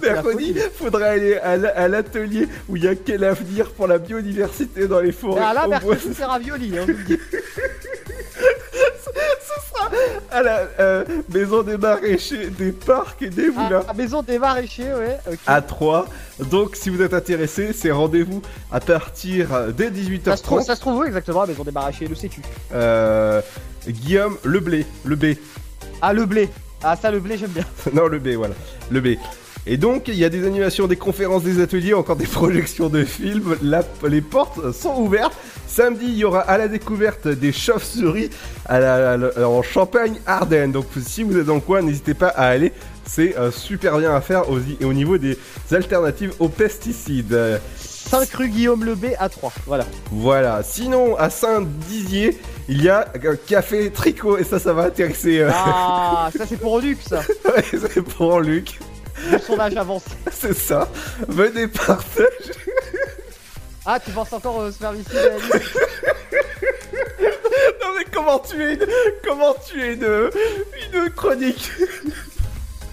[0.01, 0.59] Mercredi, folie.
[0.75, 5.11] faudra aller à l'atelier où il y a quel avenir pour la biodiversité dans les
[5.11, 5.41] forêts.
[5.45, 6.73] Ah là, mercredi, c'est ravioli.
[6.77, 6.87] Hein,
[10.31, 13.83] à la euh, maison des maraîchers, des parcs et des moulins.
[13.87, 15.17] Ah, maison des maraîchers, ouais.
[15.47, 16.07] À 3.
[16.49, 18.41] Donc, si vous êtes intéressé, c'est rendez-vous
[18.71, 19.91] à partir dès
[20.23, 20.65] Ça se, trouve, 18h30.
[20.65, 22.41] ça se trouve où exactement, la maison des maraîchers, le sais-tu?
[22.73, 23.41] Euh,
[23.87, 25.35] Guillaume, le blé, le B.
[26.01, 26.49] Ah, le blé.
[26.83, 27.65] Ah, ça, le blé, j'aime bien.
[27.93, 28.55] non, le B, voilà.
[28.89, 29.17] Le B.
[29.71, 33.03] Et donc, il y a des animations, des conférences, des ateliers, encore des projections de
[33.05, 33.55] films.
[33.61, 35.33] La- les portes sont ouvertes.
[35.67, 38.31] Samedi, il y aura à la découverte des chauves-souris
[38.69, 40.71] en Champagne-Ardenne.
[40.71, 42.73] Donc, si vous êtes dans le coin, n'hésitez pas à aller.
[43.05, 45.37] C'est euh, super bien à faire au, au niveau des
[45.71, 47.33] alternatives aux pesticides.
[47.33, 49.51] Euh, 5 rue Guillaume le B à 3.
[49.67, 49.85] Voilà.
[50.11, 50.61] Voilà.
[50.63, 54.37] Sinon, à Saint-Dizier, il y a un café tricot.
[54.39, 55.39] Et ça, ça va intéresser.
[55.39, 57.19] euh, Ah, ça, c'est pour Luc, ça.
[57.45, 58.79] ouais, c'est pour Luc.
[59.31, 60.09] De son âge avancé.
[60.31, 60.87] C'est ça.
[61.27, 62.27] Venez partager.
[63.85, 65.79] Ah, tu penses encore au service idéaliste
[67.81, 68.85] Non mais comment tu es une,
[69.25, 70.29] comment tu es une,
[70.93, 71.71] une chronique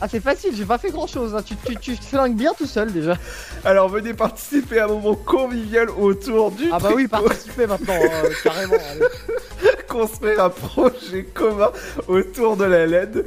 [0.01, 1.35] Ah, c'est facile, j'ai pas fait grand chose.
[1.35, 1.43] Hein.
[1.45, 3.17] Tu, tu, tu te flingues bien tout seul déjà.
[3.65, 7.27] Alors venez participer à un moment convivial autour du Ah, bah oui, tricot.
[7.29, 8.75] participer maintenant, euh, carrément.
[8.91, 9.71] allez.
[9.89, 11.71] Construire un projet commun
[12.09, 13.25] autour de la LED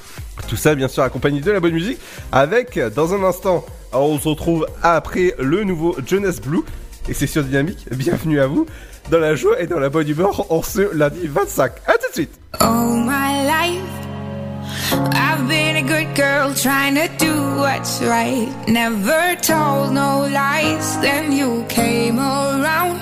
[0.49, 2.01] Tout ça, bien sûr, accompagné de la bonne musique.
[2.33, 6.63] Avec, dans un instant, on se retrouve après le nouveau Jonas Blue.
[7.09, 7.87] Et c'est sur Dynamique.
[7.93, 8.67] Bienvenue à vous
[9.11, 11.73] dans la joie et dans la bonne humeur en ce lundi 25.
[11.87, 12.39] A tout de suite.
[12.61, 13.83] All my life,
[15.13, 18.49] I've been a good girl trying to do what's right.
[18.69, 20.99] Never told no lies.
[21.01, 23.01] Then you came around,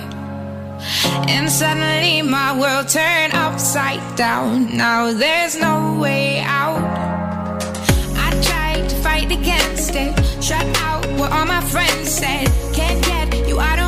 [1.28, 4.76] and suddenly my world turned upside down.
[4.76, 6.82] Now there's no way out.
[8.16, 10.12] I tried to fight against it,
[10.42, 12.48] shut out what all my friends said.
[12.74, 13.81] Can't get you out of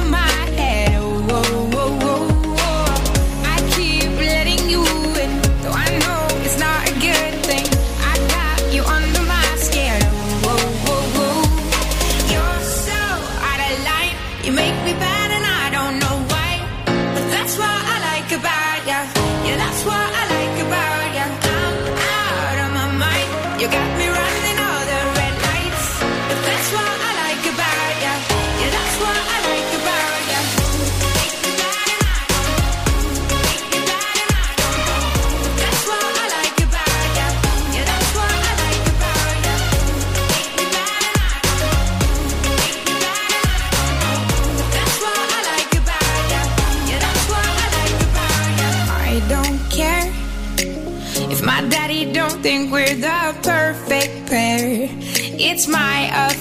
[55.54, 56.33] It's my uh,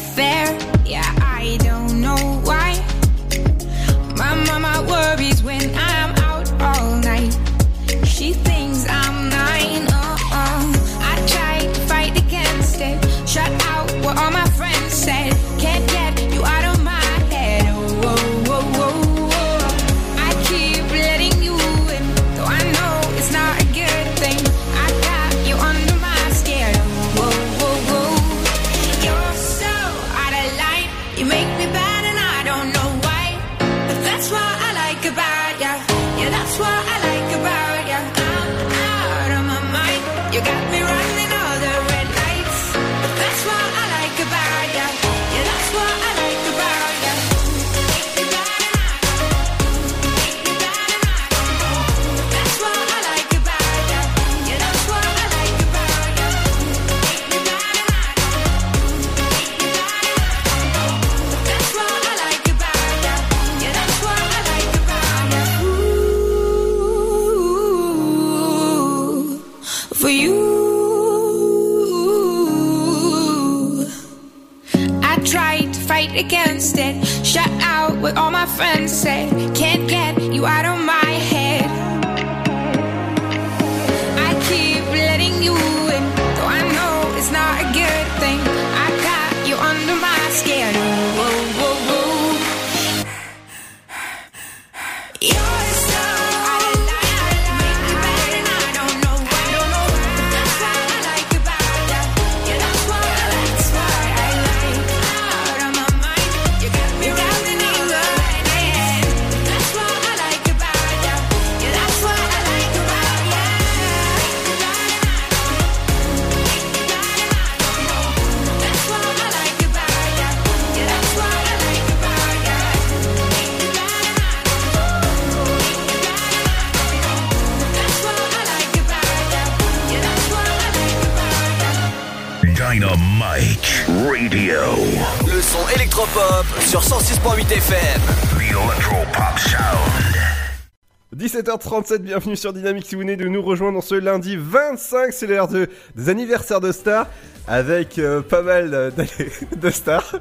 [141.64, 145.48] 17h37, bienvenue sur Dynamique si vous venez de nous rejoindre ce lundi 25, c'est l'heure
[145.48, 147.08] de, des anniversaires de stars,
[147.48, 150.16] avec pas mal d'allez- de stars.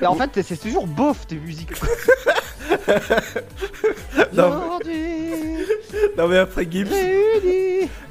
[0.00, 1.70] Mais en fait, c'est toujours bof tes musiques.
[4.32, 5.02] Non, Aujourd'hui,
[6.16, 6.88] Non mais après Gibbs,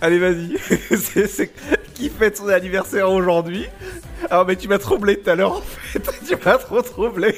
[0.02, 0.58] allez vas-y,
[1.94, 3.66] qui fête son anniversaire aujourd'hui
[4.30, 7.36] Ah mais tu m'as troublé tout à l'heure en fait, tu m'as trop troublé.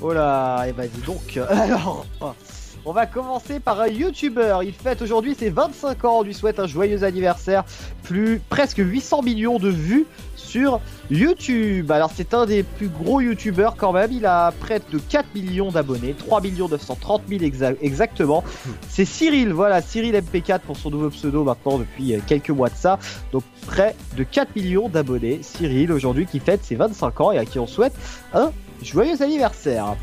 [0.00, 1.38] Oh là, et bah dis donc.
[1.50, 2.06] Alors,
[2.84, 4.58] on va commencer par un YouTuber.
[4.64, 6.18] Il fête aujourd'hui ses 25 ans.
[6.20, 7.64] On lui souhaite un joyeux anniversaire.
[8.04, 10.80] Plus presque 800 millions de vues sur
[11.10, 11.90] YouTube.
[11.90, 14.12] Alors c'est un des plus gros YouTubers quand même.
[14.12, 18.44] Il a près de 4 millions d'abonnés, 3 millions 930 000 exa- exactement.
[18.88, 22.76] C'est Cyril, voilà, Cyril MP4 pour son nouveau pseudo maintenant depuis euh, quelques mois de
[22.76, 22.98] ça.
[23.32, 25.40] Donc près de 4 millions d'abonnés.
[25.42, 27.92] Cyril aujourd'hui qui fête ses 25 ans et à qui on souhaite
[28.32, 28.52] un
[28.82, 29.96] joyeux anniversaire.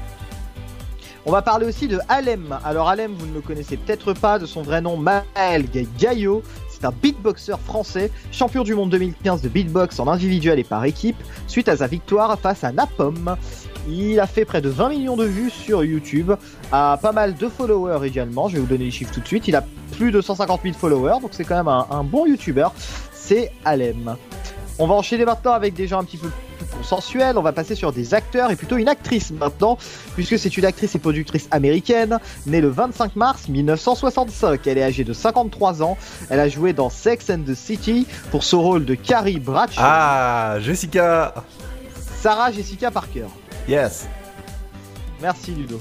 [1.28, 2.60] On va parler aussi de Alem.
[2.64, 5.66] Alors Alem, vous ne le connaissez peut-être pas, de son vrai nom Maël
[5.98, 6.44] Gaillot.
[6.70, 11.16] C'est un beatboxer français, champion du monde 2015 de beatbox en individuel et par équipe,
[11.48, 13.38] suite à sa victoire face à Napom.
[13.88, 16.34] Il a fait près de 20 millions de vues sur YouTube,
[16.72, 19.48] a pas mal de followers également, je vais vous donner les chiffres tout de suite.
[19.48, 19.64] Il a
[19.94, 22.68] plus de 150 000 followers, donc c'est quand même un, bon YouTuber.
[23.14, 24.16] C'est Alem.
[24.78, 27.38] On va enchaîner maintenant avec des gens un petit peu plus consensuels.
[27.38, 29.78] On va passer sur des acteurs et plutôt une actrice maintenant,
[30.16, 34.66] puisque c'est une actrice et productrice américaine, née le 25 mars 1965.
[34.68, 35.98] Elle est âgée de 53 ans.
[36.30, 39.82] Elle a joué dans Sex and the City pour son rôle de Carrie Bradshaw.
[39.84, 41.34] Ah, Jessica,
[42.22, 43.26] Sarah Jessica Parker.
[43.68, 44.08] yes.
[45.22, 45.80] Merci Ludo.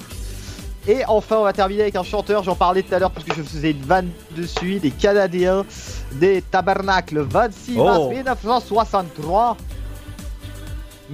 [0.87, 3.35] Et enfin, on va terminer avec un chanteur, j'en parlais tout à l'heure parce que
[3.35, 5.65] je faisais une vanne dessus, des Canadiens,
[6.13, 8.11] des Tabernacles, 26 mars Oh.
[8.11, 9.57] 1963.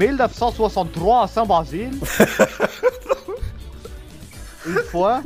[0.01, 1.90] 1963 à Saint-Basile.
[4.66, 5.22] une fois.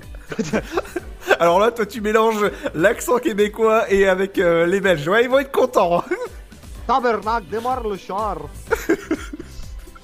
[1.38, 5.06] Alors là, toi tu mélanges l'accent québécois et avec euh, les Belges.
[5.08, 5.98] Ouais, ils vont être contents.
[6.00, 6.04] hein.
[6.86, 8.38] Tabernacle, démarre le char.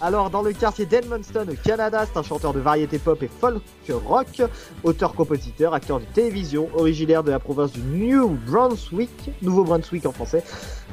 [0.03, 3.63] Alors, dans le quartier d'Edmundston, au Canada, c'est un chanteur de variété pop et folk
[4.07, 4.41] rock,
[4.83, 9.11] auteur-compositeur, acteur de télévision, originaire de la province du New Brunswick,
[9.43, 10.43] Nouveau-Brunswick en français.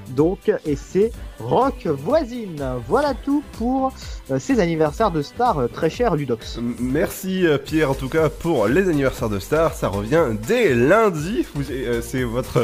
[0.09, 2.63] Donc, et c'est rock voisine.
[2.87, 3.93] Voilà tout pour
[4.31, 6.59] euh, ces anniversaires de stars euh, très chers, Ludox.
[6.79, 9.73] Merci euh, Pierre en tout cas pour les anniversaires de stars.
[9.73, 11.45] Ça revient dès lundi.
[12.01, 12.61] C'est votre,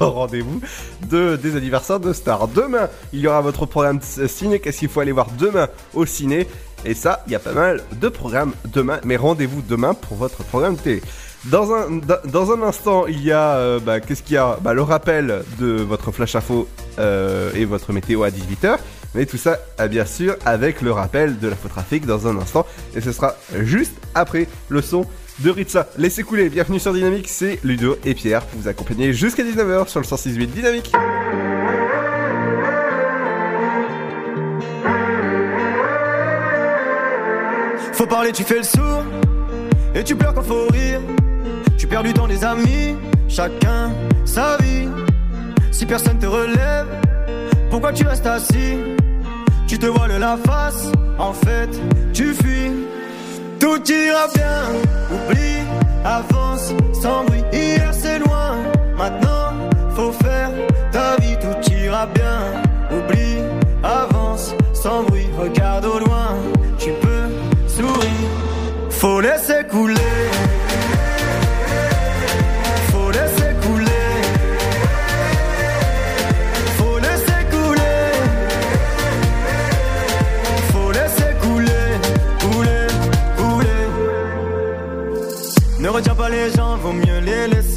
[0.00, 0.60] rendez-vous
[1.08, 2.48] de, des anniversaires de stars.
[2.48, 4.58] Demain, il y aura votre programme ciné.
[4.58, 6.46] Qu'est-ce qu'il faut aller voir demain au ciné?
[6.84, 9.00] Et ça, il y a pas mal de programmes demain.
[9.04, 11.00] Mais rendez-vous demain pour votre programme télé.
[11.46, 11.90] Dans un,
[12.30, 14.58] dans- un instant, il y a, euh, bah, qu'est-ce qu'il y a?
[14.62, 16.68] Bah, Le rappel de votre flash info
[16.98, 18.76] euh, et votre météo à 18h.
[19.14, 22.64] Mais tout ça, ah, bien sûr, avec le rappel de l'infotrafic dans un instant.
[22.94, 25.04] Et ce sera juste après le son
[25.40, 25.88] de Ritza.
[25.98, 30.00] Laissez couler, bienvenue sur Dynamique, c'est Ludo et Pierre pour vous accompagner jusqu'à 19h sur
[30.00, 30.92] le 106.8 Dynamique.
[37.92, 39.02] Faut parler, tu fais le sourd.
[39.94, 41.00] Et tu pleures quand faut rire.
[41.92, 42.96] Tu perds du temps, des amis.
[43.28, 43.92] Chacun
[44.24, 44.88] sa vie.
[45.70, 46.86] Si personne te relève,
[47.70, 48.78] pourquoi tu restes assis?
[49.68, 50.90] Tu te voiles la face.
[51.18, 51.68] En fait,
[52.14, 52.72] tu fuis.
[53.60, 54.62] Tout ira bien.
[55.12, 55.66] Oublie,
[56.02, 57.44] avance sans bruit.
[57.52, 58.56] Hier c'est loin.
[58.96, 59.52] Maintenant,
[59.94, 60.48] faut faire
[60.92, 61.36] ta vie.
[61.42, 62.40] Tout ira bien.
[62.90, 63.36] Oublie,
[63.82, 65.28] avance sans bruit.
[65.38, 66.38] Regarde au loin.
[66.78, 67.28] Tu peux
[67.68, 68.30] sourire.
[68.88, 70.31] Faut laisser couler.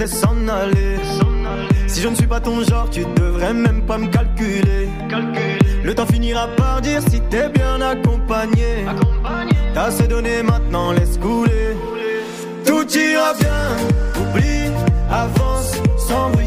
[0.08, 0.98] S'en aller.
[1.88, 4.90] Si je ne suis pas ton genre, tu devrais même pas me calculer.
[5.84, 8.86] Le temps finira par dire si t'es bien accompagné.
[9.74, 11.76] T'as assez donné, maintenant laisse couler.
[12.66, 14.72] Tout ira bien, oublie,
[15.10, 15.74] avance,
[16.08, 16.45] sans bruit.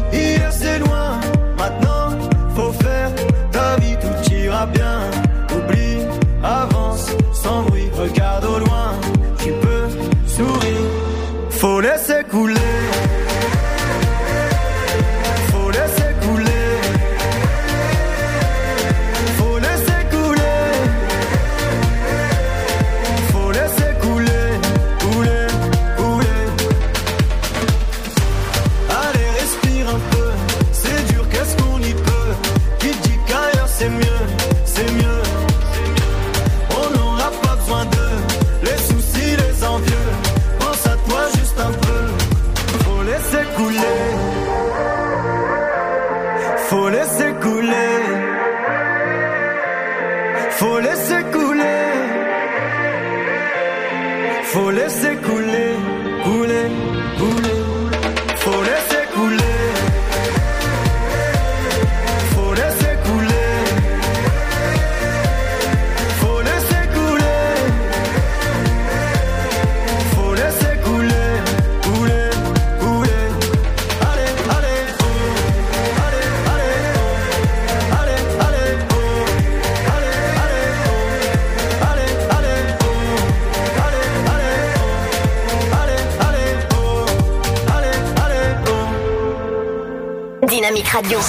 [91.09, 91.19] Radio.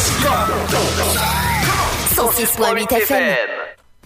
[2.14, 3.34] 106.8 FM.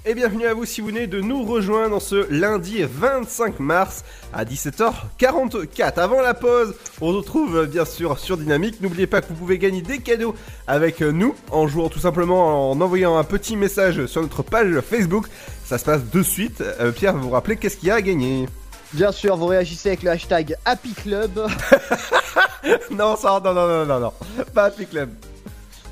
[0.06, 4.04] Et bienvenue à vous si vous venez de nous rejoindre dans ce lundi 25 mars
[4.32, 5.98] à 17h44.
[5.98, 8.80] Avant la pause, on se retrouve euh, bien sûr sur Dynamique.
[8.82, 10.36] N'oubliez pas que vous pouvez gagner des cadeaux
[10.68, 14.80] avec euh, nous en jouant tout simplement en envoyant un petit message sur notre page
[14.80, 15.26] Facebook.
[15.64, 16.60] Ça se passe de suite.
[16.60, 18.48] Euh, Pierre va vous rappeler qu'est-ce qu'il y a à gagner?
[18.92, 21.32] Bien sûr, vous réagissez avec le hashtag Happy Club.
[22.92, 24.12] non, ça, non, non, non, non, non,
[24.54, 25.10] pas Happy Club.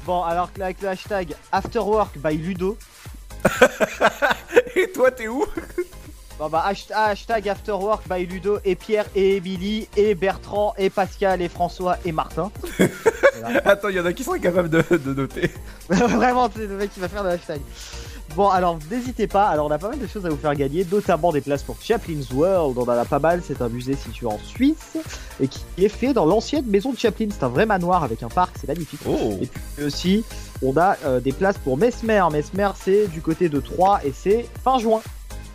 [0.05, 2.77] Bon, alors avec le hashtag Afterwork by Ludo.
[4.77, 5.45] Et toi, t'es où?
[6.39, 11.41] Bon bah hasht- hashtag Afterwork by Ludo et Pierre et Émilie et Bertrand et Pascal
[11.43, 12.51] et François et Martin.
[13.65, 15.51] Attends, il y en a qui sont capables de, de noter.
[15.89, 17.61] Vraiment, c'est le mec qui va faire le hashtag.
[18.35, 19.47] Bon, alors n'hésitez pas.
[19.47, 21.77] Alors, on a pas mal de choses à vous faire gagner, notamment des places pour
[21.83, 22.79] Chaplin's World.
[22.79, 23.43] On en a pas mal.
[23.47, 24.97] C'est un musée situé en Suisse
[25.41, 27.29] et qui est fait dans l'ancienne maison de Chaplin.
[27.31, 28.57] C'est un vrai manoir avec un parc.
[28.59, 29.01] C'est magnifique.
[29.07, 29.47] Et
[29.77, 30.25] puis aussi,
[30.63, 32.23] on a euh, des places pour Mesmer.
[32.33, 35.03] Mesmer, c'est du côté de Troyes et c'est fin juin.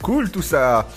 [0.04, 0.88] Cool tout ça.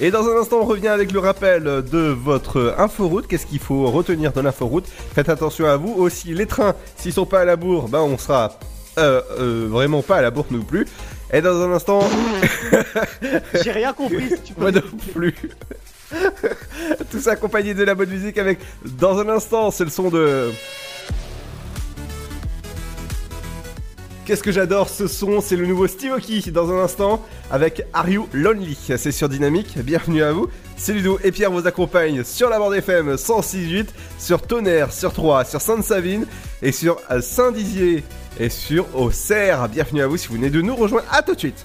[0.00, 3.26] Et dans un instant, on revient avec le rappel de votre inforoute.
[3.26, 4.86] Qu'est-ce qu'il faut retenir de l'inforoute?
[4.86, 5.92] Faites attention à vous.
[5.92, 8.58] Aussi, les trains, s'ils sont pas à la bourre, ben on sera
[8.98, 10.86] euh, euh, vraiment pas à la bourre non plus.
[11.32, 12.00] Et dans un instant,
[13.62, 14.28] J'ai rien compris.
[14.30, 14.80] si tu peux moi non
[15.12, 15.34] plus.
[17.10, 20.50] Tout ça accompagné de la bonne musique avec, dans un instant, c'est le son de...
[24.28, 28.10] Qu'est-ce que j'adore ce son, c'est le nouveau Steve Aoki dans un instant avec Are
[28.10, 30.48] You Lonely, c'est sur Dynamique, bienvenue à vous.
[30.76, 33.86] C'est Ludo et Pierre vous accompagnent sur la bande FM 106.8,
[34.18, 36.26] sur Tonnerre, sur Troyes, sur Sainte-Savine
[36.60, 38.04] et sur euh, Saint-Dizier
[38.38, 39.66] et sur Auxerre.
[39.70, 41.64] Bienvenue à vous si vous venez de nous rejoindre, à tout de suite.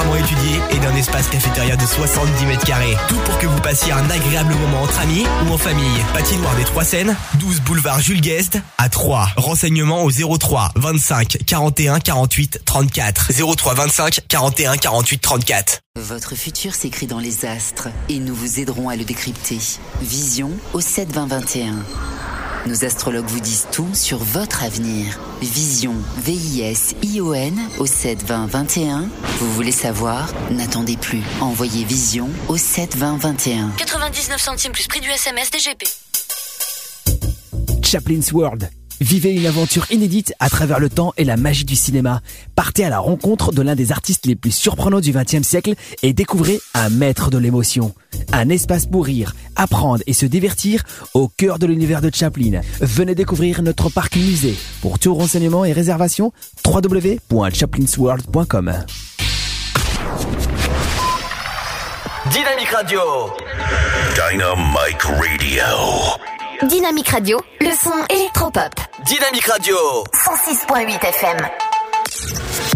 [0.15, 2.95] étudiée et d'un espace cafétéria de 70 mètres carrés.
[3.07, 6.03] Tout pour que vous passiez un agréable moment entre amis ou en famille.
[6.13, 9.29] Patinoire des Trois Seines, 12 boulevard Jules Guest à 3.
[9.37, 13.31] Renseignements au 03 25 41 48 34.
[13.55, 15.79] 03 25 41 48 34.
[15.99, 19.59] Votre futur s'écrit dans les astres et nous vous aiderons à le décrypter.
[20.01, 21.75] Vision au 7 20 21.
[22.67, 25.19] Nos astrologues vous disent tout sur votre avenir.
[25.41, 29.09] Vision, V-I-S-I-O-N au 7 20 21.
[29.39, 29.90] Vous voulez savoir
[30.51, 31.21] N'attendez plus.
[31.41, 33.71] Envoyez Vision au 7 20 21.
[33.77, 35.83] 99 centimes plus prix du SMS DGP.
[37.83, 38.69] Chaplin's World,
[39.01, 42.21] Vivez une aventure inédite à travers le temps et la magie du cinéma.
[42.55, 45.73] Partez à la rencontre de l'un des artistes les plus surprenants du XXe siècle
[46.03, 47.95] et découvrez un maître de l'émotion.
[48.31, 50.83] Un espace pour rire, apprendre et se divertir
[51.15, 52.61] au cœur de l'univers de Chaplin.
[52.79, 54.55] Venez découvrir notre parc musée.
[54.81, 56.31] Pour tout renseignement et réservation,
[56.63, 58.73] www.chaplinsworld.com.
[62.31, 63.01] Dynamique Radio.
[64.15, 65.63] Dynamite Radio.
[66.63, 68.73] Dynamique Radio, le son électropop.
[69.05, 69.75] Dynamique Radio.
[70.13, 72.70] 106.8 FM.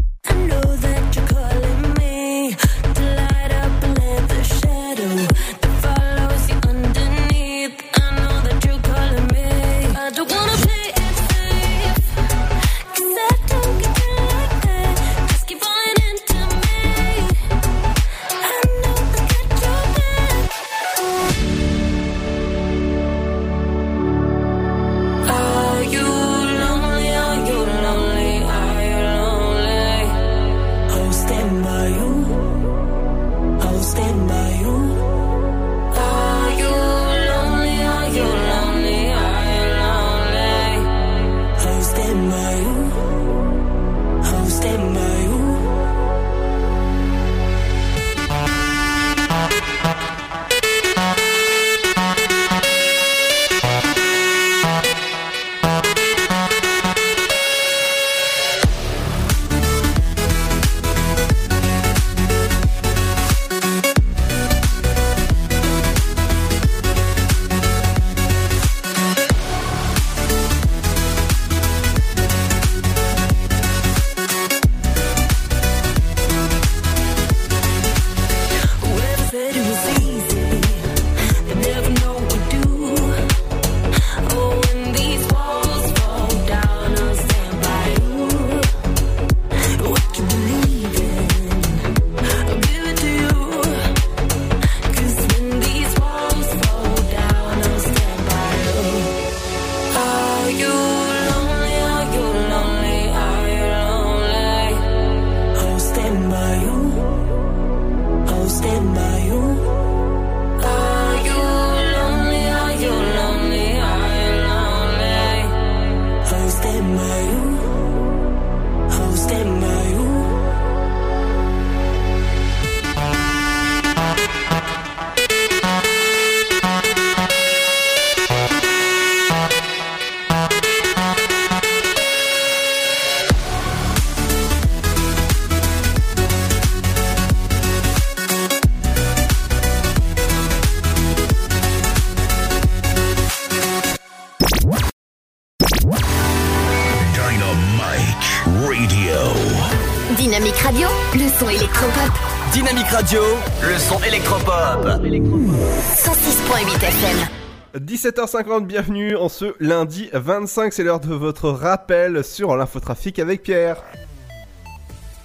[157.95, 163.81] 17h50, bienvenue en ce lundi 25, c'est l'heure de votre rappel sur l'infotrafic avec Pierre.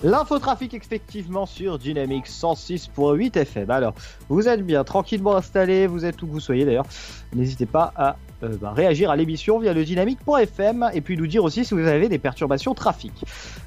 [0.05, 3.73] L'infotrafic effectivement sur Dynamics 106.8 FM.
[3.73, 3.95] Alors,
[4.29, 6.87] vous êtes bien tranquillement installés, vous êtes où que vous soyez d'ailleurs.
[7.35, 11.45] N'hésitez pas à euh, bah, réagir à l'émission via le dynamique.fm et puis nous dire
[11.45, 13.13] aussi si vous avez des perturbations trafic.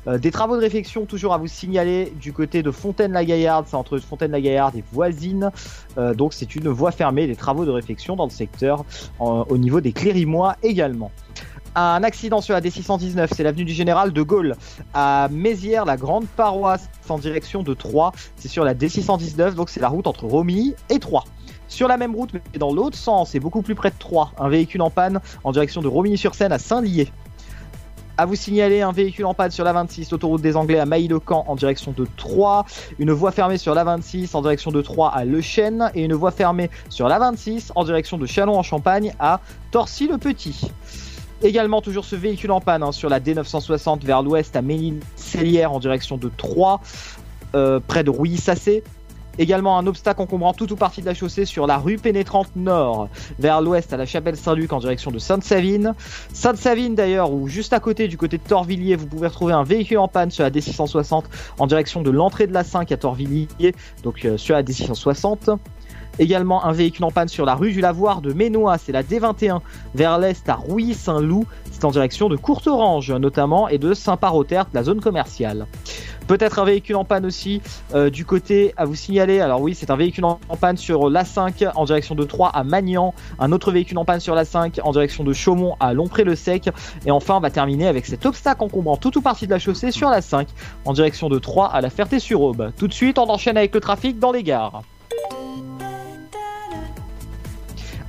[0.08, 3.98] Euh, des travaux de réfection toujours à vous signaler du côté de Fontaine-la-Gaillarde, c'est entre
[4.00, 5.52] Fontaine-la-Gaillarde et Voisine.
[5.98, 8.86] Euh, donc c'est une voie fermée, des travaux de réfection dans le secteur
[9.20, 11.12] au niveau des Clérimois également.
[11.76, 14.56] Un accident sur la D619, c'est l'avenue du Général de Gaulle
[14.94, 18.12] à Mézières, la grande paroisse en direction de Troyes.
[18.36, 21.24] C'est sur la D619, donc c'est la route entre Romilly et Troyes.
[21.74, 24.48] Sur la même route, mais dans l'autre sens, et beaucoup plus près de Troyes, un
[24.48, 27.12] véhicule en panne en direction de Romilly-sur-Seine à Saint-Lié.
[28.16, 31.46] À vous signaler un véhicule en panne sur la 26, autoroute des Anglais à Mailly-le-Camp
[31.48, 32.64] en direction de Troyes,
[33.00, 36.14] une voie fermée sur la 26 en direction de Troyes à Le Chêne et une
[36.14, 39.40] voie fermée sur la 26 en direction de Chalon-en-Champagne à
[39.72, 40.70] Torcy-le-Petit.
[41.42, 45.80] Également toujours ce véhicule en panne hein, sur la D960 vers l'ouest à Ménil-Cellière en
[45.80, 46.82] direction de Troyes,
[47.56, 48.84] euh, près de Rouilly-Sassé.
[49.40, 53.10] Également un obstacle encombrant toute ou partie de la chaussée sur la rue pénétrante nord
[53.40, 55.96] vers l'ouest à la chapelle Saint-Luc en direction de Sainte-Savine.
[56.34, 59.98] Sainte-Savine d'ailleurs, ou juste à côté du côté de Torvilliers, vous pouvez retrouver un véhicule
[59.98, 61.24] en panne sur la D660
[61.60, 63.74] en direction de l'entrée de la 5 à Torvilliers,
[64.04, 65.58] donc euh, sur la D660.
[66.20, 69.61] Également un véhicule en panne sur la rue du Lavoir de Ménois, c'est la D21
[69.95, 75.01] vers l'est à Rouilly-Saint-Loup, c'est en direction de Courte-Orange notamment et de Saint-Paroterte, la zone
[75.01, 75.66] commerciale.
[76.28, 77.61] Peut-être un véhicule en panne aussi
[77.93, 79.41] euh, du côté à vous signaler.
[79.41, 83.14] Alors oui, c'est un véhicule en, panne sur l'A5 en direction de Troyes à Magnan.
[83.39, 86.70] Un autre véhicule en panne sur l'A5 en direction de Chaumont à Lompré-le-Sec.
[87.05, 89.91] Et enfin, on va terminer avec cet obstacle encombrant tout ou partie de la chaussée
[89.91, 90.47] sur l'A5
[90.86, 92.72] en direction de Troyes à la Ferté-sur-Aube.
[92.78, 94.82] Tout de suite, on enchaîne avec le trafic dans les gares.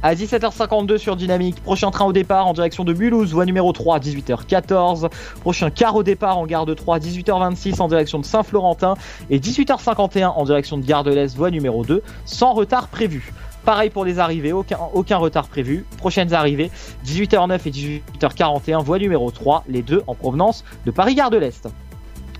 [0.06, 4.00] À 17h52 sur Dynamique, prochain train au départ en direction de Mulhouse, voie numéro 3,
[4.00, 5.08] 18h14.
[5.40, 8.96] Prochain car au départ en gare de 3, 18h26 en direction de Saint-Florentin.
[9.30, 13.32] Et 18h51 en direction de Gare de l'Est, voie numéro 2, sans retard prévu.
[13.64, 15.86] Pareil pour les arrivées, aucun, aucun retard prévu.
[15.96, 16.70] Prochaines arrivées,
[17.06, 21.66] 18h09 et 18h41, voie numéro 3, les deux en provenance de Paris-Gare de l'Est.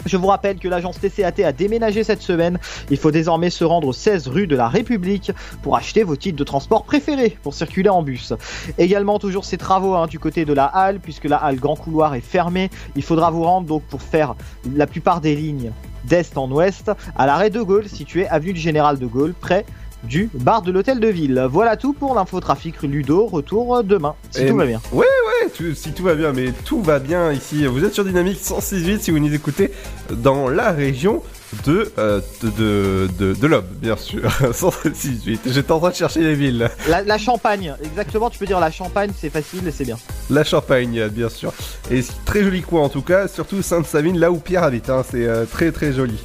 [0.07, 2.59] Je vous rappelle que l'agence TCAT a déménagé cette semaine.
[2.91, 5.33] Il faut désormais se rendre au 16 rue de la République
[5.63, 8.35] pour acheter vos titres de transport préférés pour circuler en bus.
[8.79, 12.15] Également toujours ces travaux hein, du côté de la halle puisque la halle Grand Couloir
[12.15, 12.71] est fermée.
[12.97, 14.35] Il faudra vous rendre donc pour faire
[14.75, 15.73] la plupart des lignes
[16.05, 19.65] d'est en ouest à l'arrêt de Gaulle situé avenue du Général de Gaulle près
[20.09, 21.47] du bar de l'hôtel de ville.
[21.51, 23.27] Voilà tout pour l'infotrafic Ludo.
[23.27, 24.81] Retour demain si Et- tout va bien.
[24.93, 27.67] Ouais, ouais, tu- si tout va bien, mais tout va bien ici.
[27.67, 29.73] Vous êtes sur Dynamique 106.8 si vous nous écoutez
[30.11, 31.23] dans la région
[31.65, 34.23] de, euh, de, de, de, de l'Aube, bien sûr.
[34.53, 35.39] 106.8.
[35.47, 36.69] J'étais en train de chercher les villes.
[36.89, 39.97] La, la Champagne, exactement, tu peux dire la Champagne, c'est facile et c'est bien.
[40.31, 41.53] La Champagne, bien sûr.
[41.91, 44.91] Et c'est très joli coin en tout cas, surtout Sainte-Savine, là où Pierre habite.
[44.91, 45.05] Hein.
[45.09, 46.19] C'est euh, très très joli.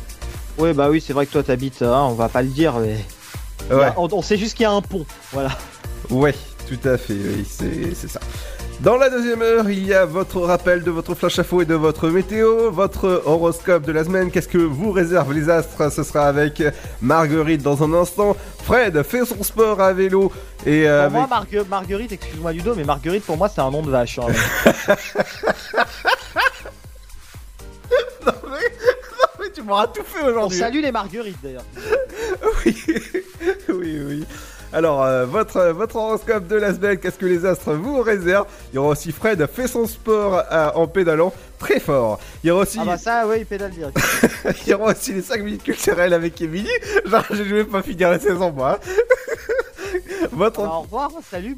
[0.58, 2.98] Ouais, bah oui, c'est vrai que toi t'habites, hein, on va pas le dire, mais.
[3.70, 3.90] Ouais.
[3.98, 5.50] On, on sait juste qu'il y a un pont, voilà.
[6.10, 6.34] Ouais,
[6.68, 8.20] tout à fait, oui, c'est ça.
[8.82, 11.76] Dans la deuxième heure, il y a votre rappel de votre flash info et de
[11.76, 14.32] votre météo, votre horoscope de la semaine.
[14.32, 15.92] Qu'est-ce que vous réservent les astres?
[15.92, 16.64] Ce sera avec
[17.02, 18.38] Marguerite dans un instant.
[18.64, 20.32] Fred fait son sport à vélo
[20.66, 23.92] et euh, Pour moi, Marguerite, excuse-moi Ludo, mais Marguerite pour moi c'est un nom de
[23.92, 24.18] vache.
[24.20, 24.28] hein.
[28.26, 28.32] mais
[29.60, 30.58] tu m'auras tout fait On aujourd'hui.
[30.58, 31.66] salue les Marguerites d'ailleurs.
[32.66, 32.76] oui,
[33.70, 34.26] oui, oui.
[34.72, 38.76] Alors, euh, votre, votre horoscope de la semaine, qu'est-ce que les astres vous réservent Il
[38.76, 42.20] y aura aussi Fred fait son sport euh, en pédalant très fort.
[42.44, 43.98] Il y aura aussi, Ah bah ça, ouais, il pédale direct.
[44.66, 46.70] il y aura aussi les 5 minutes culturelles avec Émilie.
[47.06, 48.80] Genre, je vais pas finir la saison, moi.
[50.32, 51.58] votre, Alors, au revoir, salut,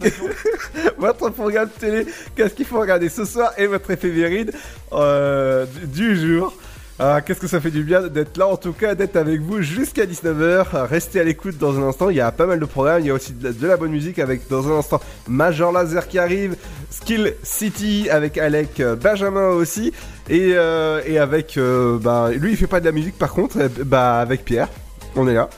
[0.97, 4.53] votre programme télé, qu'est-ce qu'il faut regarder ce soir et votre éphéméride
[4.93, 6.53] euh, du jour?
[6.99, 9.61] Ah, qu'est-ce que ça fait du bien d'être là, en tout cas, d'être avec vous
[9.61, 10.85] jusqu'à 19h.
[10.85, 12.09] Restez à l'écoute dans un instant.
[12.09, 13.01] Il y a pas mal de programmes.
[13.01, 15.71] Il y a aussi de la, de la bonne musique avec, dans un instant, Major
[15.71, 16.55] Laser qui arrive,
[16.91, 19.93] Skill City avec Alec euh, Benjamin aussi.
[20.29, 23.57] Et, euh, et avec, euh, bah, lui, il fait pas de la musique par contre,
[23.59, 24.69] euh, bah, avec Pierre.
[25.15, 25.49] On est là.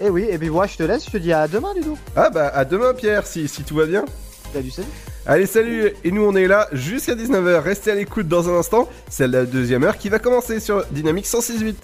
[0.00, 1.96] Et oui, et puis moi je te laisse, je te dis à demain Ludo.
[2.16, 4.04] Ah, bah, à demain, Pierre, si, si tout va bien.
[4.52, 4.88] Salut, salut.
[5.24, 7.60] Allez, salut Et nous, on est là jusqu'à 19h.
[7.60, 8.88] Restez à l'écoute dans un instant.
[9.08, 11.74] C'est la deuxième heure qui va commencer sur Dynamique 106.8.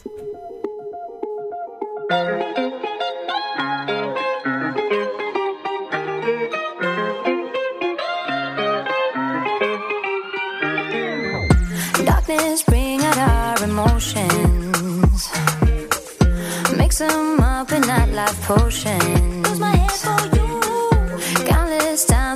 [12.04, 15.30] Darkness bring out our emotions.
[16.76, 19.27] Mix them up in that life potion.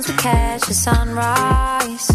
[0.03, 2.11] Times we catch the sunrise.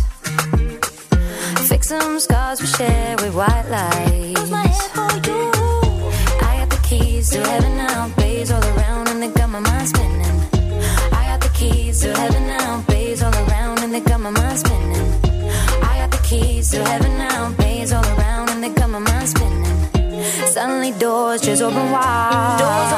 [1.68, 4.90] Fix some scars we share with white lights.
[6.42, 9.88] I got the keys to heaven now, bays all around, and they got my mind
[9.88, 10.40] spinning.
[11.12, 14.58] I got the keys to heaven now, bays all around, and they got my mind
[14.58, 15.12] spinning.
[15.82, 19.28] I got the keys to heaven now, bays all around, and they got my mind
[19.28, 19.64] spinning.
[20.46, 22.58] Suddenly doors just open wide.
[22.58, 22.92] Doors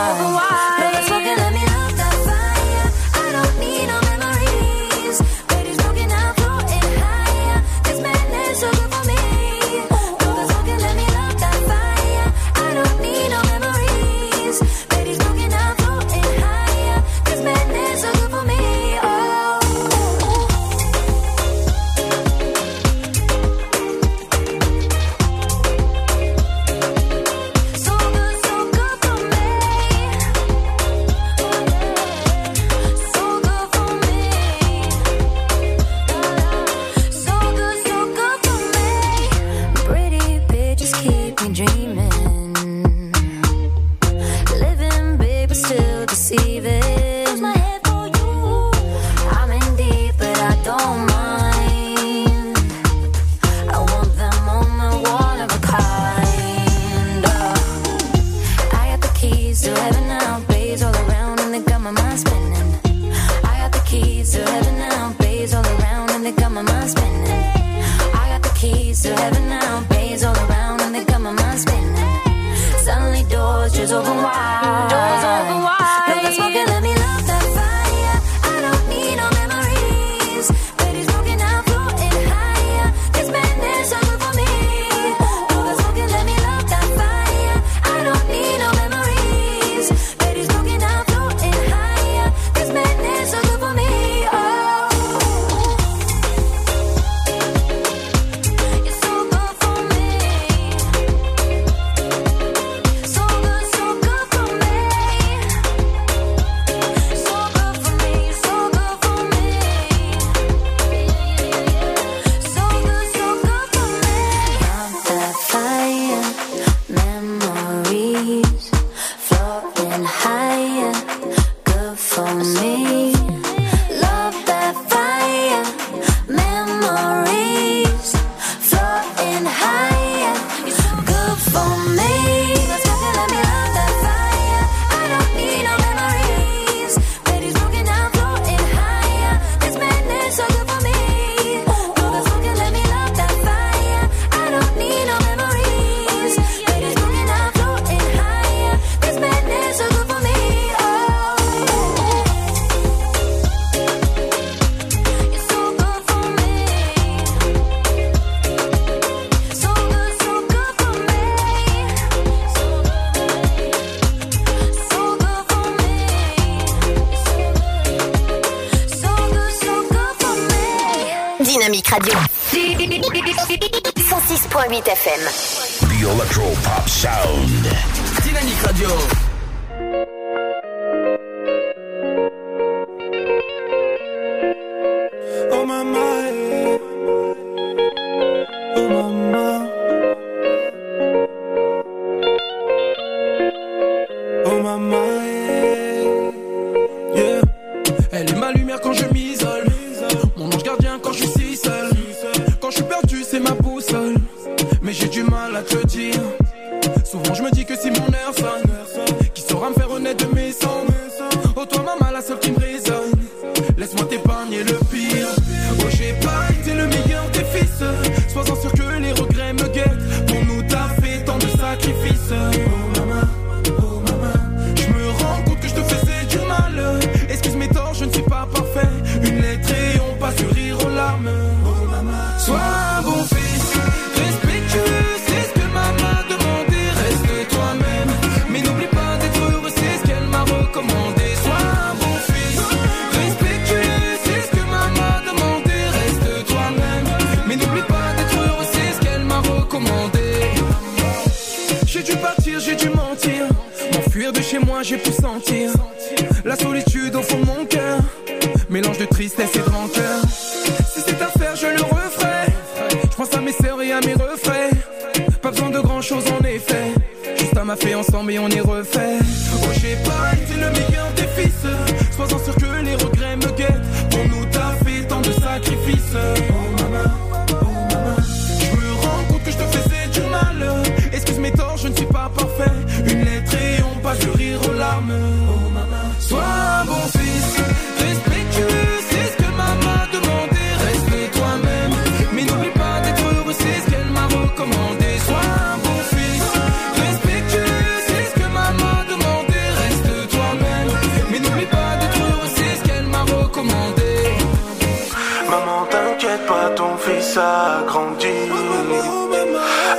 [74.40, 75.19] Don't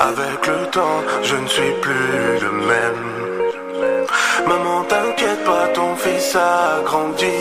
[0.09, 3.03] Avec le temps, je ne suis plus le même.
[4.47, 7.39] Maman, t'inquiète pas, ton fils a grandi.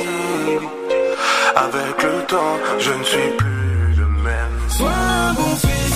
[1.56, 4.56] Avec le temps, je ne suis plus le même.
[4.68, 5.89] Sois bon fils,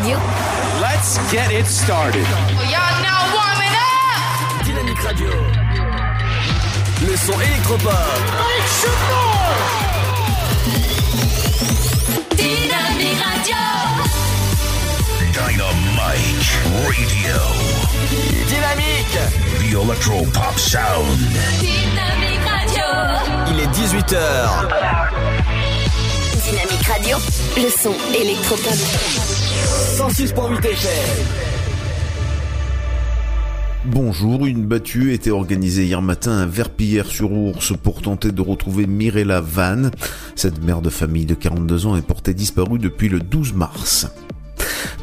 [0.00, 0.16] Radio.
[0.80, 2.24] Let's get it started.
[2.72, 4.64] Y'all now warming up.
[4.64, 5.28] Dynamique Radio.
[7.06, 7.92] Le son électropop.
[12.34, 13.60] Dynamique Radio.
[15.34, 16.48] Dynamite
[16.86, 17.36] Radio.
[18.48, 19.18] Dynamique.
[19.58, 21.18] The Electro Pop Sound.
[21.60, 22.86] Dynamique Radio.
[23.48, 24.16] Il est 18h.
[26.42, 27.18] Dynamique Radio.
[27.58, 29.39] Le son électropop.
[29.80, 31.26] 106.8 FM.
[33.86, 39.90] Bonjour, une battue était organisée hier matin à Verpillière-sur-Ours pour tenter de retrouver Mirella Van.
[40.36, 44.06] Cette mère de famille de 42 ans est portée disparue depuis le 12 mars.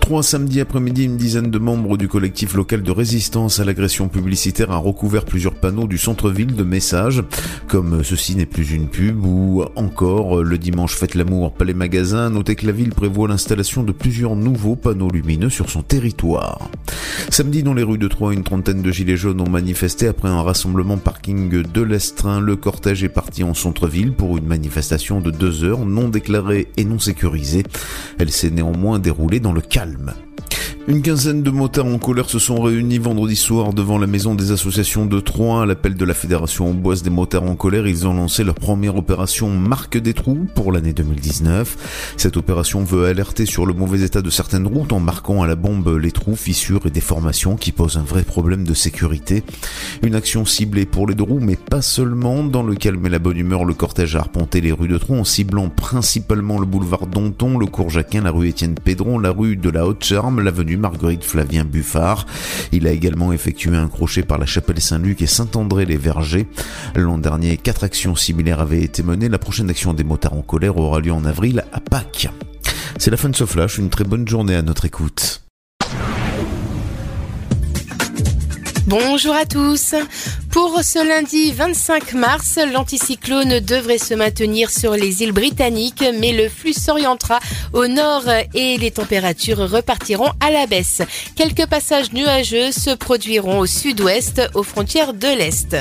[0.08, 0.24] Trois
[0.62, 5.26] après-midi, une dizaine de membres du collectif local de résistance à l'agression publicitaire a recouvert
[5.26, 7.22] plusieurs panneaux du centre-ville de messages,
[7.68, 12.30] comme ceci n'est plus une pub ou encore le dimanche fête l'amour palais magasin.
[12.30, 16.70] Notez que la ville prévoit l'installation de plusieurs nouveaux panneaux lumineux sur son territoire.
[17.30, 20.42] Samedi, dans les rues de Troyes, une trentaine de gilets jaunes ont manifesté après un
[20.42, 22.40] rassemblement parking de l'Estrin.
[22.40, 26.86] Le cortège est parti en centre-ville pour une manifestation de deux heures non déclarée et
[26.86, 27.64] non sécurisée.
[28.20, 29.97] Elle s'est néanmoins déroulée dans le calme.
[29.98, 30.27] calme.
[30.90, 34.54] Une quinzaine de motards en colère se sont réunis vendredi soir devant la maison des
[34.54, 35.64] associations de Troyes.
[35.64, 38.96] À l'appel de la Fédération Amboise des motards en colère, ils ont lancé leur première
[38.96, 42.14] opération Marque des trous pour l'année 2019.
[42.16, 45.58] Cette opération veut alerter sur le mauvais état de certaines routes en marquant à la
[45.58, 49.44] bombe les trous, fissures et déformations qui posent un vrai problème de sécurité.
[50.04, 52.46] Une action ciblée pour les deux roues, mais pas seulement.
[52.46, 55.20] Dans le calme et la bonne humeur, le cortège a arpenté les rues de Troyes
[55.20, 59.58] en ciblant principalement le boulevard Danton, le cours Jacquin, la rue Étienne Pédron, la rue
[59.58, 62.26] de la Haute-Charme, l'avenue Marguerite Flavien Buffard.
[62.72, 66.48] Il a également effectué un crochet par la chapelle Saint-Luc et Saint-André-les-Vergers.
[66.96, 69.30] L'an dernier, quatre actions similaires avaient été menées.
[69.30, 72.30] La prochaine action des motards en colère aura lieu en avril à Pâques.
[72.98, 73.78] C'est la fin de ce flash.
[73.78, 75.47] Une très bonne journée à notre écoute.
[78.88, 79.96] Bonjour à tous.
[80.50, 86.48] Pour ce lundi 25 mars, l'anticyclone devrait se maintenir sur les îles britanniques, mais le
[86.48, 87.40] flux s'orientera
[87.74, 88.24] au nord
[88.54, 91.02] et les températures repartiront à la baisse.
[91.36, 95.76] Quelques passages nuageux se produiront au sud-ouest, aux frontières de l'Est.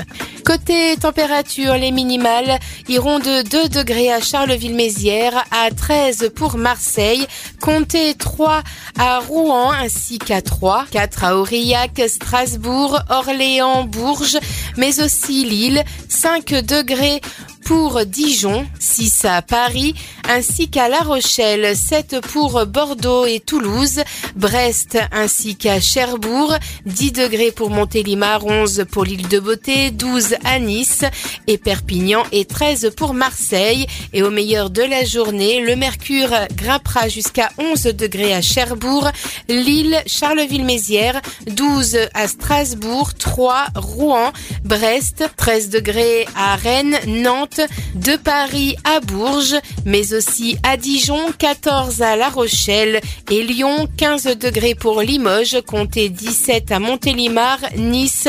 [0.45, 7.27] Côté température, les minimales iront de 2 degrés à Charleville-Mézières, à 13 pour Marseille,
[7.61, 8.63] comptez 3
[8.99, 14.39] à Rouen ainsi qu'à 3, 4 à Aurillac, Strasbourg, Orléans, Bourges,
[14.77, 17.21] mais aussi Lille, 5 degrés
[17.67, 19.97] pour Dijon, 6 à Paris,
[20.29, 24.03] ainsi qu'à La Rochelle, 7 pour Bordeaux et Toulouse,
[24.37, 26.55] Brest ainsi qu'à Cherbourg,
[26.87, 31.05] 10 degrés pour Montélimar, 11 pour l'île de Beauté, 12 à Nice
[31.49, 33.87] et Perpignan et 13 pour Marseille.
[34.13, 39.11] Et au meilleur de la journée, le mercure grimpera jusqu'à 11 degrés à Cherbourg,
[39.49, 44.33] Lille, Charleville-Mézières, 12 à Strasbourg, 3 Rouen,
[44.65, 47.56] Brest, 13 degrés à Rennes, Nantes,
[47.95, 53.01] de Paris à Bourges, mais aussi à Dijon, 14 à La Rochelle
[53.31, 58.29] et Lyon, 15 degrés pour Limoges, comptez 17 à Montélimar, Nice,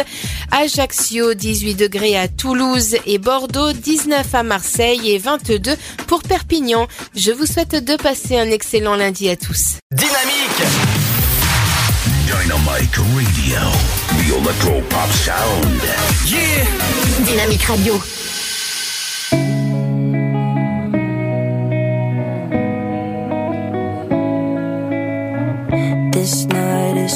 [0.51, 5.75] Ajaccio, 18 degrés à Toulouse et Bordeaux, 19 à Marseille et 22
[6.07, 6.87] pour Perpignan.
[7.15, 9.77] Je vous souhaite de passer un excellent lundi à tous.
[9.91, 10.97] Dynamique
[12.27, 13.57] Dynamic Radio.
[14.17, 15.81] The Electro Pop Sound.
[16.25, 16.65] Yeah
[17.25, 18.26] Dynamique Radio.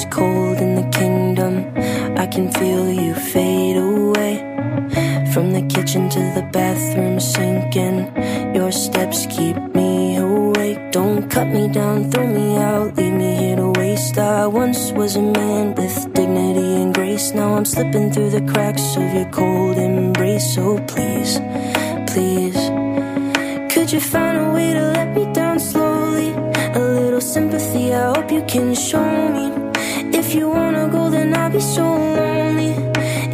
[0.05, 1.53] Cold in the kingdom.
[2.17, 4.35] I can feel you fade away.
[5.33, 7.99] From the kitchen to the bathroom sinking.
[8.55, 10.91] Your steps keep me awake.
[10.91, 14.17] Don't cut me down, throw me out, leave me here to waste.
[14.17, 17.33] I once was a man with dignity and grace.
[17.33, 20.53] Now I'm slipping through the cracks of your cold embrace.
[20.55, 21.39] So please,
[22.11, 22.59] please.
[23.73, 26.31] Could you find a way to let me down slowly?
[26.75, 29.60] A little sympathy, I hope you can show me.
[30.31, 32.71] If you wanna go, then I'll be so lonely.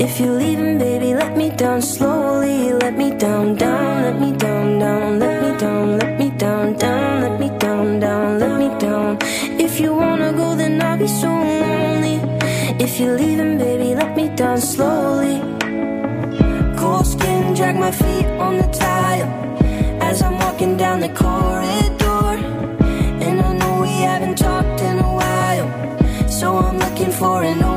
[0.04, 2.74] If you're leaving, baby, let me down slowly.
[2.74, 7.22] Let me down, down, let me down, down, let me down, let me down, down,
[7.22, 9.20] let me down, down, let me down.
[9.62, 12.18] If you wanna go, then I'll be so lonely.
[12.84, 15.38] If you're leaving, baby, let me down slowly.
[16.80, 19.30] Cold skin, drag my feet on the tile
[20.02, 21.97] as I'm walking down the corridor.
[27.18, 27.77] For an open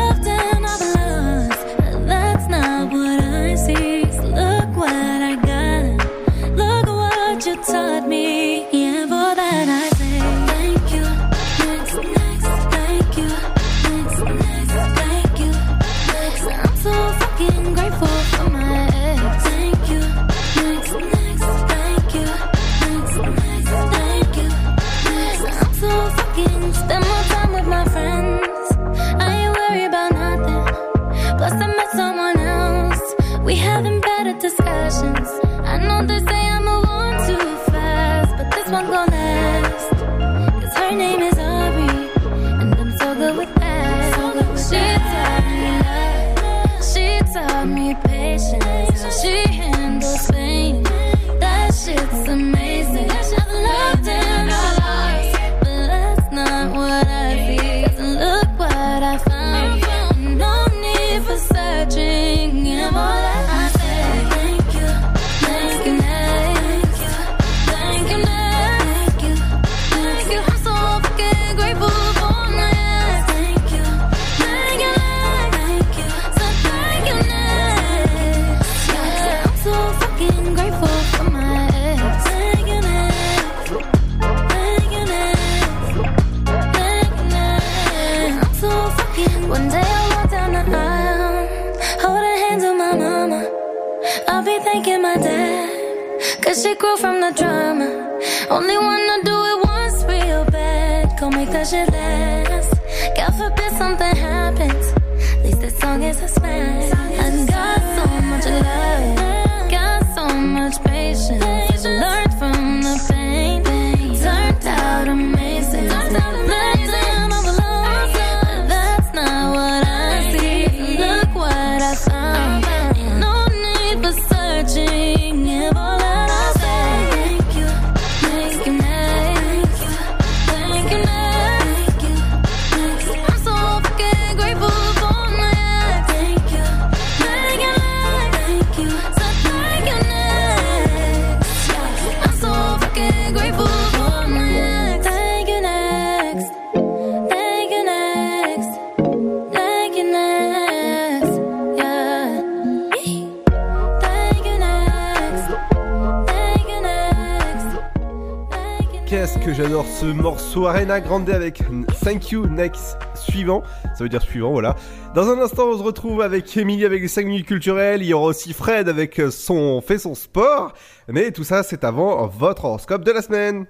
[160.91, 161.63] Arena Grande avec
[162.03, 163.63] Thank You Next suivant.
[163.97, 164.75] Ça veut dire suivant, voilà.
[165.15, 168.01] Dans un instant, on se retrouve avec Emilie avec les 5 minutes culturelles.
[168.01, 170.73] Il y aura aussi Fred avec son fait son sport.
[171.07, 173.67] Mais tout ça, c'est avant votre horoscope de la semaine.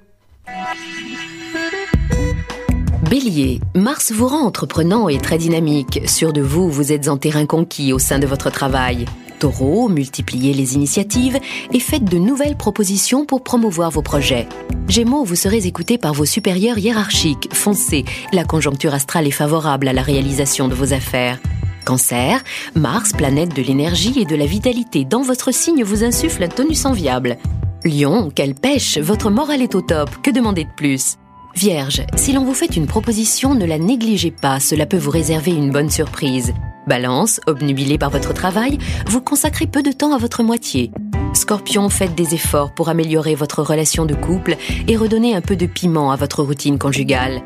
[3.07, 6.01] Bélier, Mars vous rend entreprenant et très dynamique.
[6.07, 9.05] Sûr de vous, vous êtes en terrain conquis au sein de votre travail.
[9.41, 11.39] Taureau, multipliez les initiatives
[11.73, 14.47] et faites de nouvelles propositions pour promouvoir vos projets.
[14.87, 17.49] Gémeaux, vous serez écouté par vos supérieurs hiérarchiques.
[17.51, 21.39] Foncez, la conjoncture astrale est favorable à la réalisation de vos affaires.
[21.85, 22.43] Cancer,
[22.75, 26.85] Mars, planète de l'énergie et de la vitalité dans votre signe vous insuffle un tonus
[26.85, 27.37] enviable.
[27.83, 31.15] Lion, quelle pêche, votre morale est au top, que demander de plus?
[31.55, 35.51] Vierge, si l'on vous fait une proposition, ne la négligez pas, cela peut vous réserver
[35.51, 36.53] une bonne surprise.
[36.87, 38.77] Balance, obnubilé par votre travail,
[39.07, 40.91] vous consacrez peu de temps à votre moitié.
[41.33, 45.65] Scorpion, faites des efforts pour améliorer votre relation de couple et redonner un peu de
[45.65, 47.41] piment à votre routine conjugale.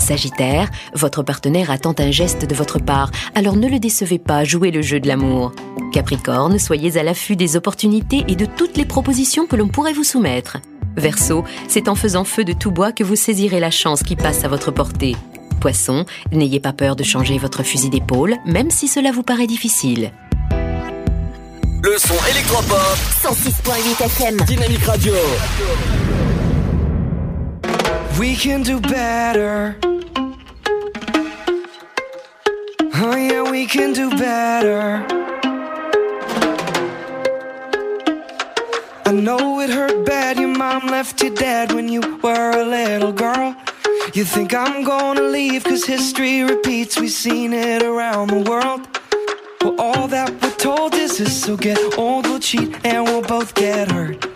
[0.00, 4.70] Sagittaire, votre partenaire attend un geste de votre part, alors ne le décevez pas, jouez
[4.70, 5.52] le jeu de l'amour.
[5.92, 10.04] Capricorne, soyez à l'affût des opportunités et de toutes les propositions que l'on pourrait vous
[10.04, 10.58] soumettre.
[10.96, 14.44] Verseau, c'est en faisant feu de tout bois que vous saisirez la chance qui passe
[14.44, 15.14] à votre portée.
[15.58, 20.12] Poisson, n'ayez pas peur de changer votre fusil d'épaule, même si cela vous paraît difficile.
[21.82, 22.96] Le son électropop.
[23.22, 24.36] 106.8 FM.
[24.46, 25.14] Dynamique Radio.
[28.18, 29.76] We can do better.
[33.00, 35.04] Oh yeah, we can do better.
[39.06, 40.38] I know it hurt bad.
[40.38, 43.54] Your mom left you dead when you were a little girl.
[44.14, 46.98] You think I'm gonna leave cause history repeats.
[46.98, 48.80] We've seen it around the world.
[49.60, 51.42] Well, all that we're told is this.
[51.42, 54.26] So get old, we'll cheat, and we'll both get hurt.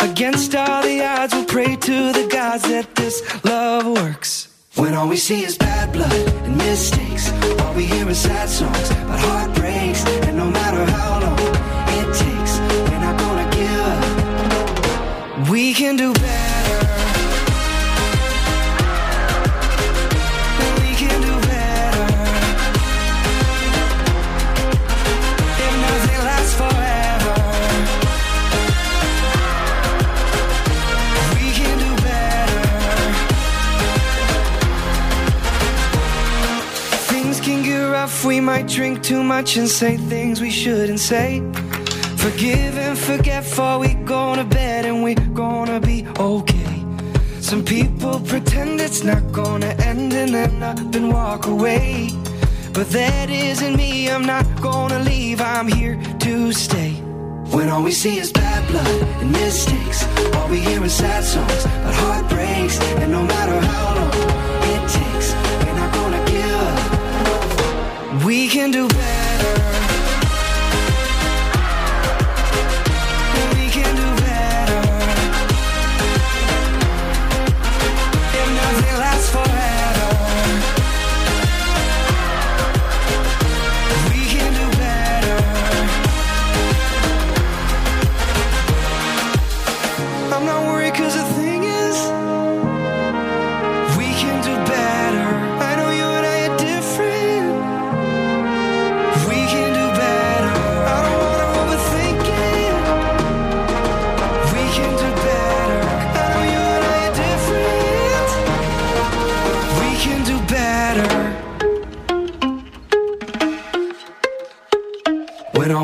[0.00, 4.48] Against all the odds, we'll pray to the gods that this love works.
[4.76, 6.12] When all we see is bad blood
[6.44, 7.30] and mistakes,
[7.60, 10.04] all we hear is sad songs about heartbreaks.
[10.26, 11.38] And no matter how long
[11.98, 12.58] it takes,
[12.88, 15.50] we're not gonna give up.
[15.50, 16.39] We can do better.
[38.24, 41.40] We might drink too much and say things we shouldn't say.
[42.16, 46.84] Forgive and forget before we go to bed and we're gonna be okay.
[47.40, 52.10] Some people pretend it's not gonna end and then up and walk away.
[52.72, 56.92] But that isn't me, I'm not gonna leave, I'm here to stay.
[57.54, 61.64] When all we see is bad blood and mistakes, all we hear is sad songs
[61.64, 62.78] about heartbreaks.
[63.00, 64.49] And no matter how long
[68.30, 69.19] We can do better.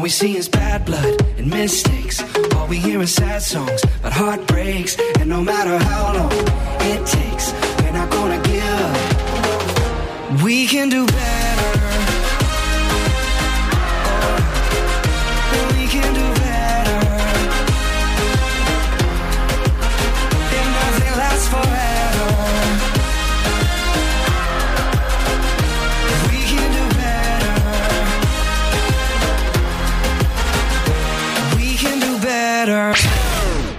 [0.07, 2.23] We see is bad blood and mistakes,
[2.55, 4.97] all we hear is sad songs about heartbreaks.
[5.19, 6.31] And no matter how long
[6.83, 7.53] it takes,
[7.83, 10.45] we're not gonna give up.
[10.45, 11.76] We can do better.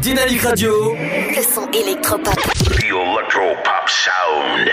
[0.07, 0.95] Dynamique Radio.
[0.95, 2.33] Le son électropop.
[2.33, 4.69] The Electro Pop Sound.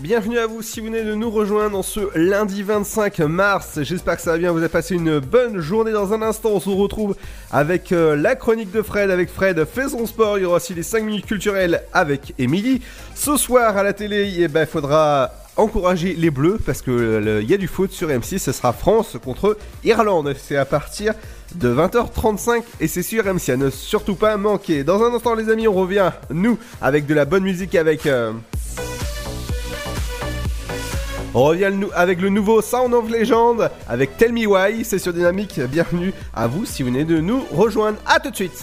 [0.00, 3.78] Bienvenue à vous si vous venez de nous rejoindre dans ce lundi 25 mars.
[3.80, 5.92] J'espère que ça va bien, vous avez passé une bonne journée.
[5.92, 7.16] Dans un instant, on se retrouve
[7.50, 9.10] avec euh, la chronique de Fred.
[9.10, 10.36] Avec Fred, fait son sport.
[10.36, 12.82] Il y aura aussi les 5 minutes culturelles avec Émilie.
[13.14, 17.50] Ce soir à la télé, il ben, faudra encourager les Bleus parce que euh, il
[17.50, 18.40] y a du foot sur M6.
[18.40, 20.34] Ce sera France contre Irlande.
[20.38, 21.14] C'est à partir
[21.58, 23.52] de 20h35 et c'est sur M6.
[23.52, 24.84] À ne surtout pas manquer.
[24.84, 28.06] Dans un instant, les amis, on revient nous avec de la bonne musique avec.
[28.06, 28.32] euh,
[31.34, 35.60] on revient avec le nouveau Sound of Legend avec Tell Me Why, c'est sur Dynamique.
[35.70, 37.98] Bienvenue à vous si vous venez de nous rejoindre.
[38.06, 38.62] À tout de suite.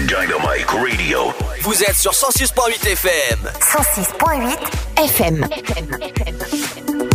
[0.00, 1.32] Dynamite Radio.
[1.60, 3.38] Vous êtes sur 106.8 FM.
[3.60, 4.56] 106.8
[5.04, 5.42] FM.
[5.42, 5.50] Run
[5.92, 7.11] away,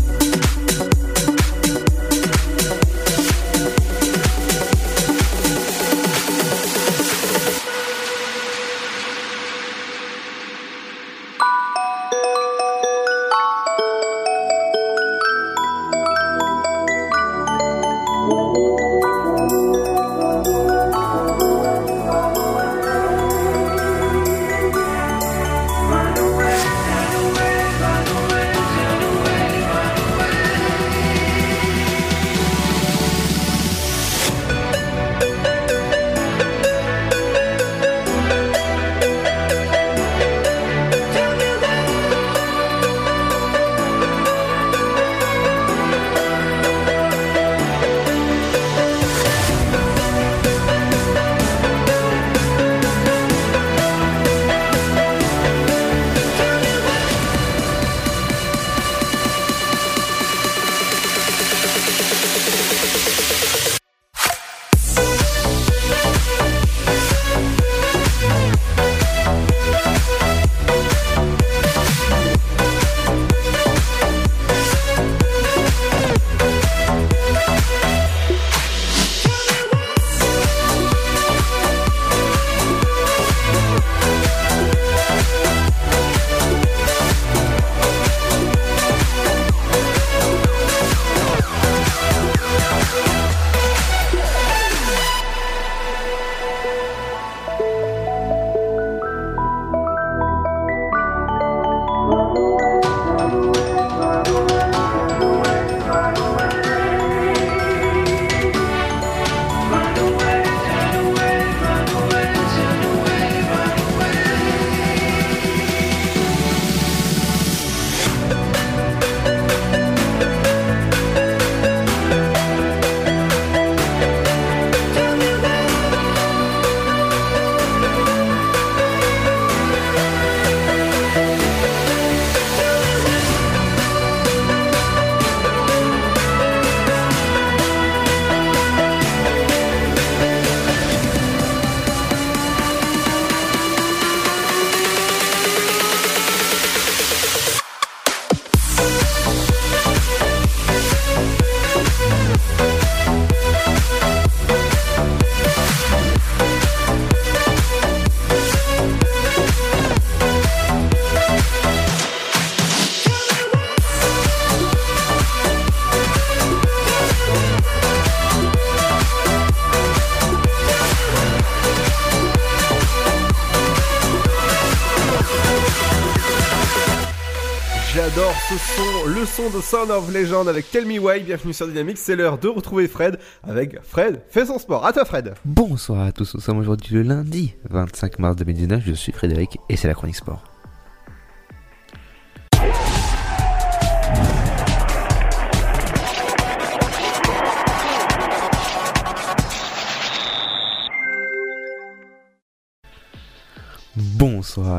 [179.38, 181.20] son, de Sound of Legend avec Tell Me.
[181.20, 182.00] Bienvenue sur Dynamics.
[182.00, 184.84] C'est l'heure de retrouver Fred avec Fred fait son sport.
[184.84, 185.36] À toi, Fred.
[185.46, 188.82] Bonsoir à tous, nous sommes aujourd'hui le lundi 25 mars 2019.
[188.84, 190.42] Je suis Frédéric et c'est la chronique sport.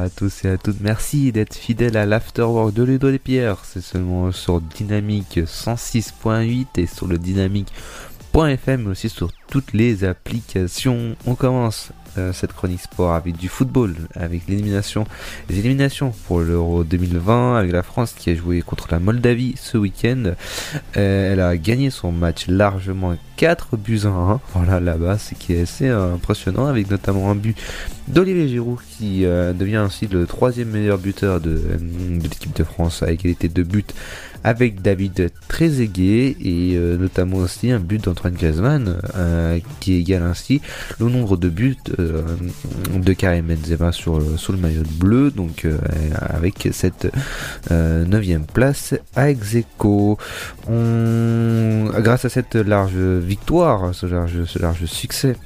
[0.08, 3.58] À tous et à toutes, merci d'être fidèles à l'afterwork de Ludo des Pierres.
[3.64, 11.14] C'est seulement sur Dynamique 106.8 et sur le dynamique.fm, mais aussi sur toutes les applications.
[11.26, 11.90] On commence
[12.32, 15.06] cette chronique sport avec du football, avec l'élimination,
[15.48, 19.78] les éliminations pour l'Euro 2020, avec la France qui a joué contre la Moldavie ce
[19.78, 20.32] week-end.
[20.96, 24.40] Euh, elle a gagné son match largement 4 buts à 1.
[24.54, 27.56] Voilà là-bas, ce qui est assez euh, impressionnant, avec notamment un but
[28.08, 33.02] d'Olivier Giroud qui euh, devient ainsi le troisième meilleur buteur de, de l'équipe de France
[33.02, 33.84] à égalité de buts
[34.44, 40.60] avec David Trezeguet et euh, notamment aussi un but d'Antoine Griezmann euh, qui égale ainsi
[41.00, 42.22] le nombre de buts euh,
[42.96, 45.76] de Karim Benzema sur, le- sur le maillot bleu donc euh,
[46.20, 47.08] avec cette
[47.70, 50.18] euh, neuvième place à Execo.
[50.66, 55.36] Grâce à cette large victoire, ce large succès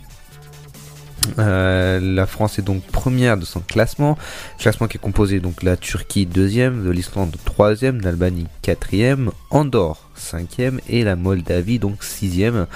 [1.39, 4.19] euh, la France est donc première de son classement,
[4.59, 10.81] classement qui est composé donc la Turquie deuxième, de l'Islande troisième, l'Albanie quatrième, Andorre cinquième
[10.89, 12.67] et la Moldavie donc sixième.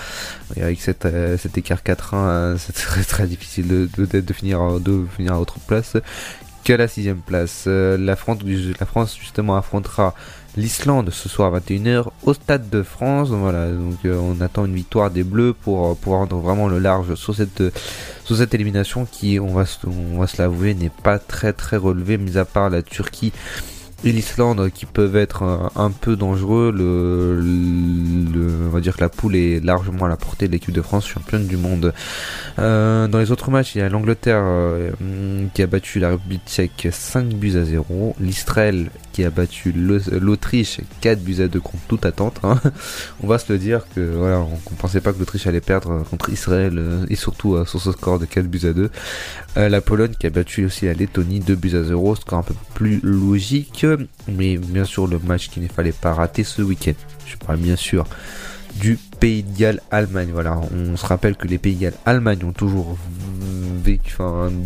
[0.56, 2.72] Et avec cette, euh, cet écart 4-1, euh, c'est
[3.06, 5.96] très difficile de, de, de finir à- de finir à autre place
[6.64, 7.66] que la sixième place.
[7.66, 8.38] La France
[9.20, 10.14] justement affrontera
[10.56, 13.28] l'Islande ce soir à 21h au Stade de France.
[13.30, 16.78] Voilà, donc euh, on attend une victoire des Bleus pour, euh, pour rendre vraiment le
[16.78, 17.70] large sur cette, euh,
[18.24, 22.16] sur cette élimination qui, on va, se- on se l'avouer, n'est pas très très relevée,
[22.18, 23.32] mis à part la Turquie
[24.04, 26.72] et l'Islande qui peuvent être un, un peu dangereux.
[28.66, 31.06] On va dire que la poule est largement à la portée de l'équipe de France,
[31.06, 31.92] championne du monde.
[32.58, 34.90] Euh, dans les autres matchs, il y a l'Angleterre euh,
[35.54, 39.98] qui a battu la République tchèque 5 buts à 0, l'Israël qui a battu l'Au-
[40.20, 42.38] l'Autriche 4 buts à 2 contre toute attente.
[42.42, 42.60] hein.
[43.22, 45.90] On va se le dire que voilà, on, on pensait pas que l'Autriche allait perdre
[45.90, 48.90] euh, contre Israël euh, et surtout euh, sur ce score de 4 buts à 2.
[49.56, 52.42] Euh, la Pologne qui a battu aussi la Lettonie 2 buts à 0, score un
[52.42, 53.86] peu plus logique,
[54.28, 56.94] mais bien sûr le match qu'il ne fallait pas rater ce week-end.
[57.26, 58.06] Je parle bien sûr
[58.80, 60.30] du Pays de Galles Allemagne.
[60.32, 62.98] Voilà, on se rappelle que les Pays de Galles Allemagne ont toujours
[63.82, 64.16] vécu,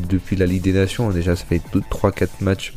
[0.09, 2.75] depuis la Ligue des Nations, déjà ça fait 3-4 matchs.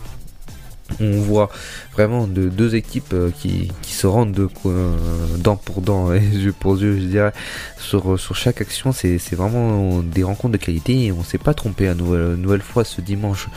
[0.99, 1.49] On voit
[1.93, 4.95] vraiment de deux équipes euh, qui, qui se rendent de, euh,
[5.37, 7.33] dent pour dent et yeux pour yeux, je dirais,
[7.77, 8.91] sur, sur chaque action.
[8.91, 12.83] C'est vraiment des rencontres de qualité et on s'est pas trompé à nouvelle, nouvelle fois
[12.83, 13.47] ce dimanche.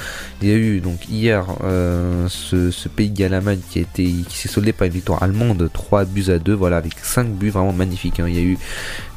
[0.43, 4.05] Il y a eu donc hier euh, ce, ce pays de Allemagne qui a été
[4.29, 7.51] qui s'est soldé par une victoire allemande 3 buts à 2 voilà avec 5 buts
[7.51, 8.27] vraiment magnifiques hein.
[8.29, 8.59] il y a eu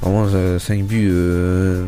[0.02, 0.28] vraiment
[0.60, 1.86] 5 buts euh,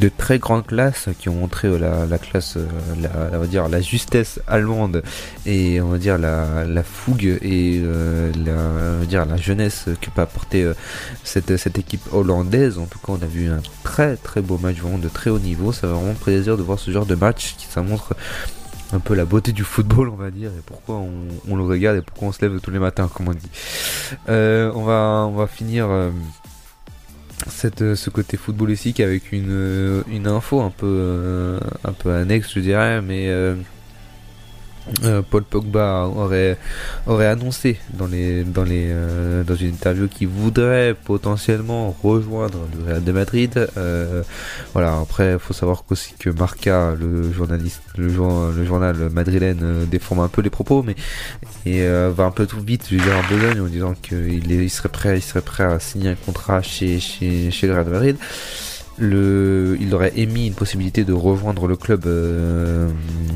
[0.00, 2.66] de très grande classe qui ont montré euh, la, la classe euh,
[3.00, 5.02] la, on va dire la justesse allemande
[5.46, 10.10] et on va dire la, la fougue et euh, la, va dire la jeunesse que
[10.10, 10.74] peut apporter euh,
[11.24, 14.98] cette, équipe hollandaise en tout cas on a vu un très très beau match vraiment
[14.98, 17.66] de très haut niveau ça fait vraiment plaisir de voir ce genre de match qui
[17.66, 18.14] ça montre
[18.92, 20.96] un peu la beauté du football, on va dire, et pourquoi
[21.48, 23.48] on, le regarde et pourquoi on se lève tous les matins, comme on dit.
[24.28, 25.86] Euh, on va, va finir
[27.46, 33.28] ce côté footballistique avec une, info un peu, un peu annexe, je dirais, mais
[35.04, 36.56] euh, Paul Pogba aurait,
[37.06, 42.84] aurait annoncé dans, les, dans, les, euh, dans une interview qu'il voudrait potentiellement rejoindre le
[42.92, 43.68] Real de Madrid.
[43.76, 44.22] Euh,
[44.72, 49.60] voilà, après, il faut savoir aussi que Marca, le journaliste, le, jour- le journal madrilène,
[49.62, 50.94] euh, déforme un peu les propos, mais
[51.66, 54.70] et va un peu tout vite, je veux dire, en besogne en disant qu'il il
[54.70, 58.16] serait prêt, serait prêt à signer un contrat chez, chez, chez le Real de Madrid.
[59.02, 62.88] Il aurait émis une possibilité de rejoindre le club euh,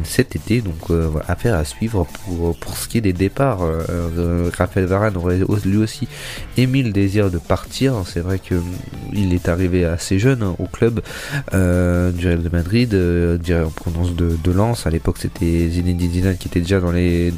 [0.04, 3.60] cet été, donc euh, affaire à suivre pour, pour ce qui est des départs.
[3.62, 6.06] Euh, Raphaël Varane aurait au- lui aussi
[6.58, 7.94] émis le désir de partir.
[8.06, 8.64] C'est vrai que hum,
[9.14, 11.00] il est arrivé assez jeune hein, au club
[11.52, 14.86] du Real de Madrid, en provenance de, Lens.
[14.86, 17.32] À l'époque, c'était Zinedine Zidane qui était déjà dans les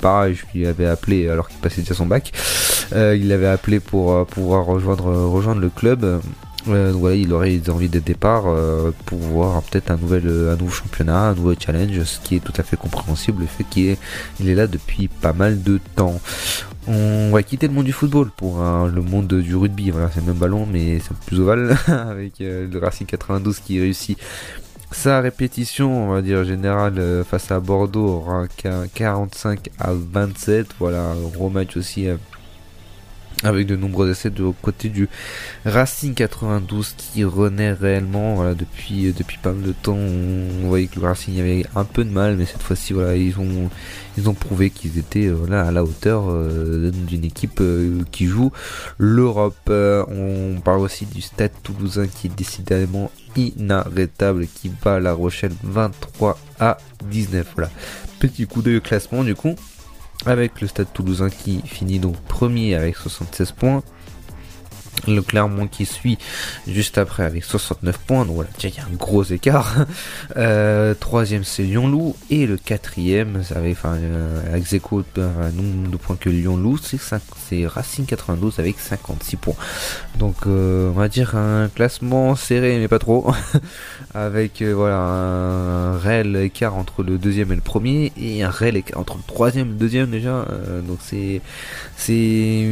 [0.00, 0.44] parages.
[0.54, 2.32] Il avait appelé alors qu'il passait déjà son bac.
[2.92, 6.20] Il l'avait appelé pour pouvoir rejoindre le club.
[6.68, 10.52] Euh, voilà, il aurait des envies de départ euh, pour voir peut-être un nouvel euh,
[10.52, 13.64] un nouveau championnat, un nouveau challenge, ce qui est tout à fait compréhensible, le fait
[13.64, 16.20] qu'il est, là depuis pas mal de temps.
[16.86, 19.90] On va quitter le monde du football pour euh, le monde du rugby.
[19.90, 23.80] Voilà, c'est le même ballon, mais c'est plus ovale avec euh, le Racing 92 qui
[23.80, 24.18] réussit
[24.92, 30.66] Sa répétition, on va dire générale euh, face à Bordeaux, aura qu'un 45 à 27.
[30.80, 32.16] Voilà, un gros match aussi euh,
[33.42, 35.08] avec de nombreux essais de côté du
[35.64, 38.34] Racing 92 qui renaît réellement.
[38.34, 42.04] Voilà depuis depuis pas mal de temps on, voyait que le Racing avait un peu
[42.04, 43.70] de mal mais cette fois-ci voilà ils ont
[44.18, 48.26] ils ont prouvé qu'ils étaient euh, là à la hauteur euh, d'une équipe euh, qui
[48.26, 48.50] joue
[48.98, 49.70] l'Europe.
[49.70, 56.38] On parle aussi du Stade Toulousain qui est décidément inarrêtable qui bat La Rochelle 23
[56.58, 56.78] à
[57.10, 57.70] 19 voilà.
[58.18, 59.54] Petit coup d'œil au classement du coup
[60.26, 63.82] avec le Stade Toulousain qui finit donc premier avec 76 points.
[65.06, 66.18] Le Clermont qui suit
[66.66, 69.74] juste après avec 69 points, donc voilà, il y a un gros écart.
[70.36, 76.16] Euh, troisième c'est Lyon-Loup et le quatrième, ça avait enfin euh, un nombre de points
[76.16, 79.54] que Lyon-Loup, c'est Racing 92 avec 56 points.
[80.18, 83.32] Donc euh, on va dire un classement serré mais pas trop,
[84.14, 88.76] avec euh, voilà un réel écart entre le deuxième et le premier et un réel
[88.76, 90.46] écart entre le troisième et le deuxième déjà.
[90.50, 91.40] Euh, donc c'est
[91.96, 92.66] c'est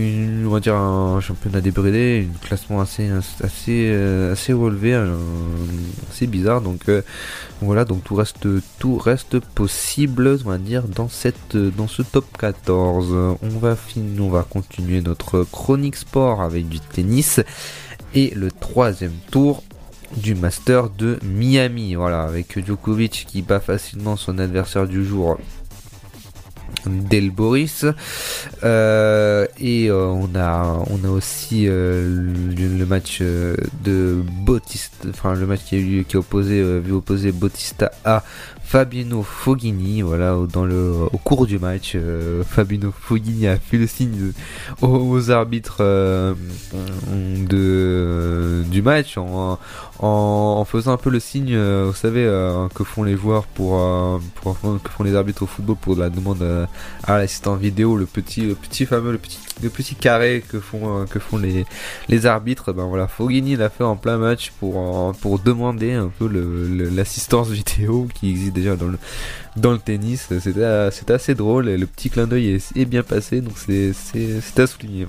[0.45, 3.11] on va dire un championnat débridé, un classement assez
[3.43, 4.95] assez euh, assez relevé,
[6.11, 6.61] assez bizarre.
[6.61, 7.03] Donc euh,
[7.61, 8.47] voilà, donc tout reste
[8.79, 13.37] tout reste possible, on va dire dans cette dans ce top 14.
[13.43, 17.41] On va finir, on va continuer notre chronique sport avec du tennis
[18.15, 19.63] et le troisième tour
[20.17, 21.95] du Master de Miami.
[21.95, 25.39] Voilà, avec Djokovic qui bat facilement son adversaire du jour.
[26.89, 27.85] Del Boris.
[28.65, 35.47] Euh, et euh, on a on a aussi euh, le, match de Bautista enfin le
[35.47, 38.25] match qui a eu lieu- qui a opposé vu opposer Bautista à
[38.69, 43.87] Fabino Foghini voilà dans le au cours du match euh, Fabino Foghini a fait le
[43.87, 44.33] signe
[44.83, 46.35] aux, arbitres euh,
[47.49, 49.59] de du match en,
[50.67, 53.81] faisant un peu le signe euh, vous savez euh, que font les joueurs pour,
[54.45, 56.69] que font les arbitres au football pour la demande
[57.05, 61.03] à l'assistant vidéo le petit le petit fameux le petit le petit carré que font
[61.03, 61.65] euh,
[62.09, 66.29] les arbitres ben voilà Foghini l'a fait en plein match pour euh, demander un peu
[66.91, 68.77] l'assistance vidéo qui existe déjà
[69.57, 73.55] dans le tennis euh, c'était assez drôle le petit clin d'œil est, bien passé donc
[73.59, 75.07] c'est à souligner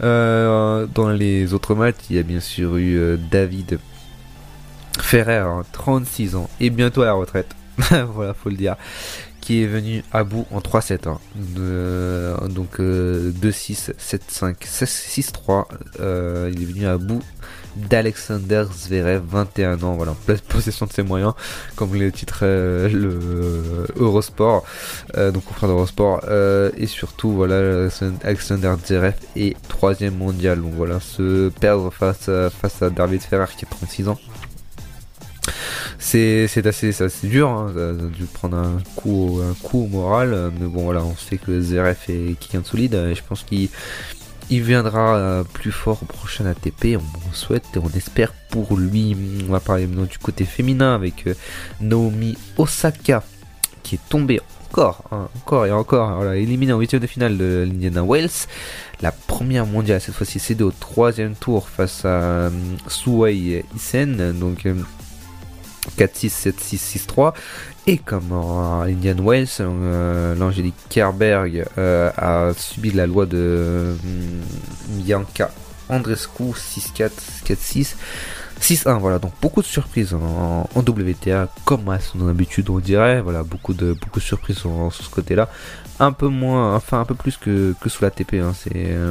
[0.00, 3.78] dans les autres matchs il y a bien sûr eu David
[5.00, 7.54] Ferrer, hein, 36 ans, et bientôt à la retraite.
[8.12, 8.76] voilà, faut le dire.
[9.40, 11.08] Qui est venu à bout en 3-7.
[11.08, 11.18] hein.
[12.48, 15.64] Donc euh, 2-6, 7-5, 6-3.
[16.00, 17.22] Euh, il est venu à bout
[17.76, 19.94] d'Alexander Zverev, 21 ans.
[19.94, 21.32] Voilà, en pleine possession de ses moyens,
[21.76, 24.64] comme le titre euh, le Eurosport.
[25.16, 26.20] Euh, donc confrère d'Eurosport.
[26.28, 27.88] Euh, et surtout, voilà,
[28.24, 30.60] Alexander Zverev est troisième mondial.
[30.60, 34.18] Donc voilà, se perdre face à, face à David Ferrer qui a 36 ans
[35.98, 36.92] c'est assez
[37.24, 41.02] dur ça, a dû prendre un coup un coup au moral euh, mais bon voilà
[41.02, 43.68] on sait que ZRF est quelqu'un de solide euh, et je pense qu'il
[44.50, 49.16] il viendra euh, plus fort au prochain ATP on, souhaite et on espère pour lui
[49.48, 51.28] on va parler maintenant du côté féminin avec
[51.80, 53.22] Naomi Osaka
[53.82, 58.02] qui est tombée encore, hein, encore et encore, éliminée en huitième de finale de l'Indiana
[58.04, 58.46] Wells.
[59.00, 62.50] La première mondiale, cette fois-ci, cédée au troisième tour face à
[62.86, 64.66] Suwei Isen, donc
[66.00, 67.34] euh, 4-6, 7-6, 6-3.
[67.86, 73.94] Et comme en Indian Wells, euh, l'Angélique Kerberg euh, a subi la loi de euh,
[74.88, 75.50] Bianca
[75.88, 77.10] Andrescu 6-4,
[77.46, 77.94] 4-6.
[78.60, 83.20] 6-1, voilà, donc beaucoup de surprises en, WTA, comme à son habitude, on dirait.
[83.22, 85.48] Voilà, beaucoup de, beaucoup de surprises sur, sur ce côté-là.
[86.00, 88.52] Un peu moins, enfin un peu plus que, que sous la TP, hein.
[88.54, 89.10] c'est euh,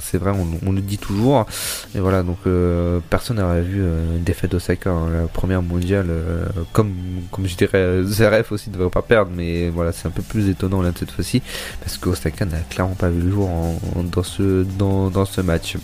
[0.00, 0.32] c'est vrai,
[0.66, 1.46] on, le dit toujours.
[1.94, 6.06] Et voilà, donc euh, personne n'aurait vu euh, une défaite d'Osaka, hein, la première mondiale,
[6.10, 6.92] euh, comme,
[7.30, 10.48] comme je dirais, ZRF aussi ne devrait pas perdre, mais voilà, c'est un peu plus
[10.48, 11.40] étonnant là cette fois-ci,
[11.80, 15.40] parce que Osaka n'a clairement pas vu le jour en- dans, ce, dans, dans ce
[15.40, 15.76] match.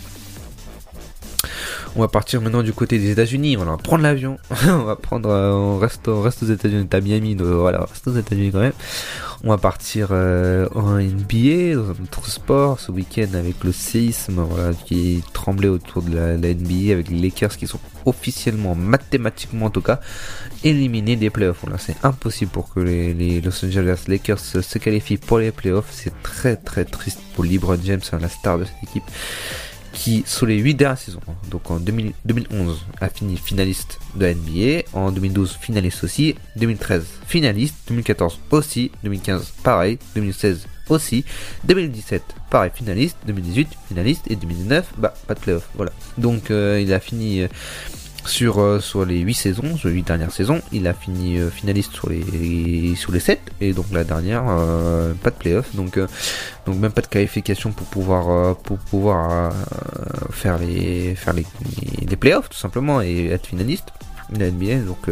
[1.97, 3.55] On va partir maintenant du côté des États-Unis.
[3.55, 4.37] On va prendre l'avion.
[4.67, 6.87] on va prendre, euh, on reste, on reste aux États-Unis.
[6.89, 8.73] T'as Miami, donc voilà, on reste aux États-Unis quand même.
[9.43, 14.45] On va partir euh, en NBA, dans un autre sport, ce week-end avec le séisme,
[14.85, 19.81] qui tremblait autour de la, NBA, avec les Lakers qui sont officiellement, mathématiquement en tout
[19.81, 19.99] cas,
[20.63, 21.65] éliminés des playoffs.
[21.77, 25.89] C'est impossible pour que les, Los Angeles Lakers se, se qualifient pour les playoffs.
[25.91, 29.03] C'est très très triste pour LeBron James, hein, la star de cette équipe
[29.95, 34.33] qui sur les 8 dernières saisons, donc en 2000 2011 a fini finaliste de la
[34.35, 41.23] NBA, en 2012 finaliste aussi, 2013 finaliste, 2014 aussi, 2015 pareil, 2016 aussi,
[41.63, 45.91] 2017 pareil finaliste, 2018 finaliste et 2019 bah pas de playoff, voilà.
[46.17, 47.47] Donc euh, il a fini euh,
[48.27, 51.49] sur euh, sur les 8 saisons, sur les 8 dernières saisons, il a fini euh,
[51.49, 55.99] finaliste sur les sur les 7 et donc la dernière euh, pas de playoff donc
[56.65, 59.53] donc même pas de qualification pour pouvoir pour pouvoir
[60.31, 61.45] faire les faire les,
[62.07, 63.87] les playoffs tout simplement et être finaliste
[64.31, 65.09] de la NBA donc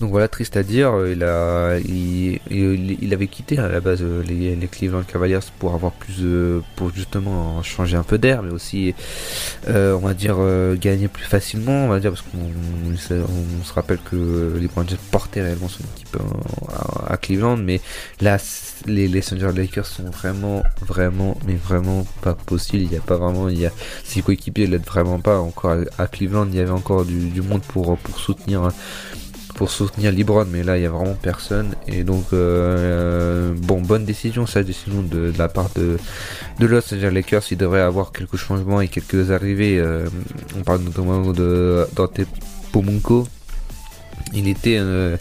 [0.00, 2.40] donc voilà, triste à dire, euh, il a, il,
[3.00, 6.92] il, avait quitté à la base euh, les, Cleveland Cavaliers pour avoir plus, de- pour
[6.92, 8.92] justement changer un peu d'air, mais aussi,
[9.68, 12.38] euh, on va dire euh, gagner plus facilement, on va dire parce qu'on
[12.92, 16.16] on, se- rappelle que les Browns portaient réellement son équipe
[17.08, 17.80] à, Cleveland, mais
[18.20, 18.38] là
[18.86, 19.22] les les
[19.54, 22.82] Lakers sont vraiment, vraiment, mais vraiment pas possible.
[22.84, 23.70] Il y a pas vraiment, il y a
[24.04, 25.38] ses coéquipiers l'aident vraiment pas.
[25.38, 28.70] Encore à, à Cleveland, il y avait encore du, du monde pour pour soutenir
[29.54, 31.74] pour soutenir LeBron, mais là il y a vraiment personne.
[31.86, 35.96] Et donc euh, bon, bonne décision, sa décision de, la part de
[36.60, 37.42] de Los Angeles Lakers.
[37.52, 39.78] Il devrait avoir quelques changements et quelques arrivées.
[39.78, 40.06] euh,
[40.58, 42.20] on parle notamment de Dante
[42.72, 43.26] Pomunko.
[44.32, 45.16] Il était, euh,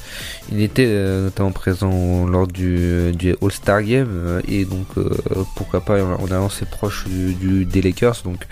[0.52, 3.12] il était euh, notamment présent lors du,
[3.42, 5.10] All-Star Game euh, et donc euh,
[5.56, 8.48] pourquoi pas on a lancé proche du, du- des Lakers donc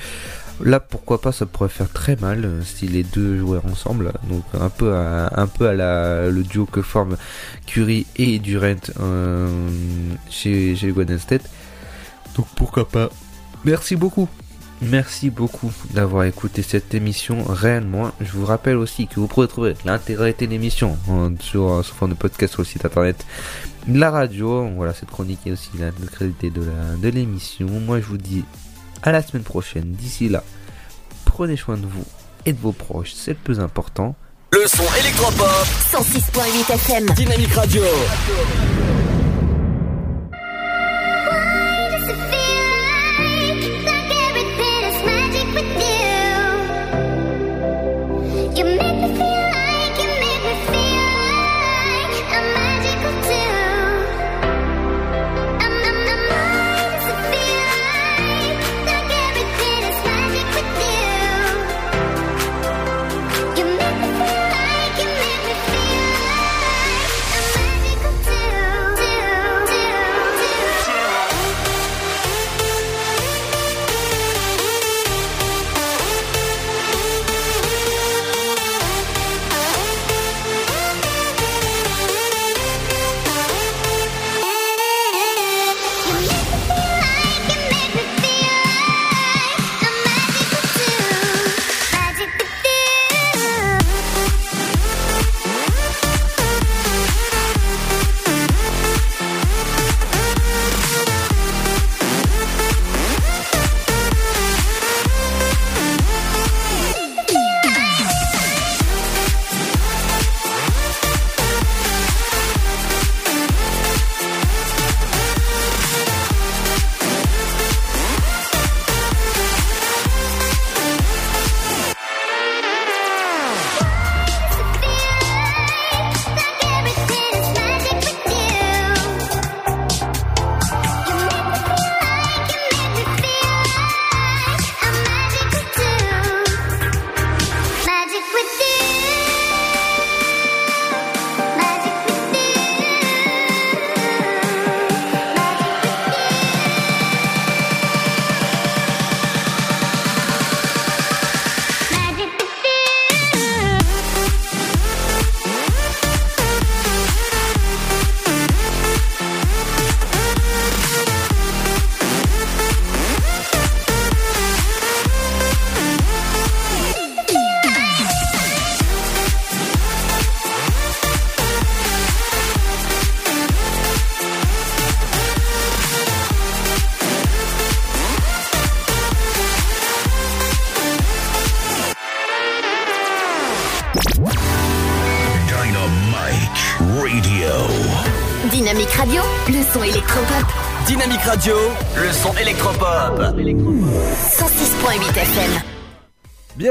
[0.64, 4.44] là pourquoi pas ça pourrait faire très mal euh, si les deux jouaient ensemble donc
[4.60, 7.18] un peu à, un peu à la le duo que forment
[7.66, 9.50] Curry et Durant euh,
[10.30, 11.50] chez chez Golden State
[12.36, 13.10] donc pourquoi pas
[13.66, 14.28] merci beaucoup
[14.84, 18.12] Merci beaucoup d'avoir écouté cette émission réellement.
[18.20, 21.94] Je vous rappelle aussi que vous pourrez trouver l'intégralité de l'émission hein, sur euh, sous
[21.94, 23.24] forme de podcast sur le site internet
[23.88, 24.68] de la radio.
[24.76, 27.68] Voilà, cette chronique est aussi l'intégralité de la de l'émission.
[27.68, 28.44] Moi, je vous dis
[29.04, 29.92] à la semaine prochaine.
[29.94, 30.44] D'ici là,
[31.26, 32.06] prenez soin de vous
[32.46, 34.16] et de vos proches, c'est le plus important.
[34.54, 37.06] Le son électropop 106.8 FM.
[37.16, 37.84] Dynamique Radio.
[48.54, 49.11] You make me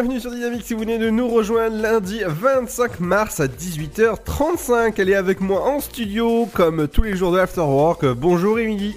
[0.00, 4.94] Bienvenue sur Dynamique si vous venez de nous rejoindre lundi 25 mars à 18h35.
[4.96, 8.06] Elle est avec moi en studio comme tous les jours de l'Afterwork.
[8.06, 8.96] Bonjour Émilie.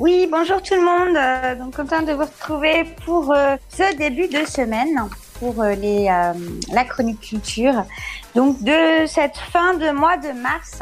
[0.00, 1.16] Oui, bonjour tout le monde.
[1.16, 4.98] Euh, donc content de vous retrouver pour euh, ce début de semaine
[5.38, 6.06] pour euh, les,
[6.72, 7.84] la chronique culture.
[8.34, 10.80] Donc de cette fin de mois de mars.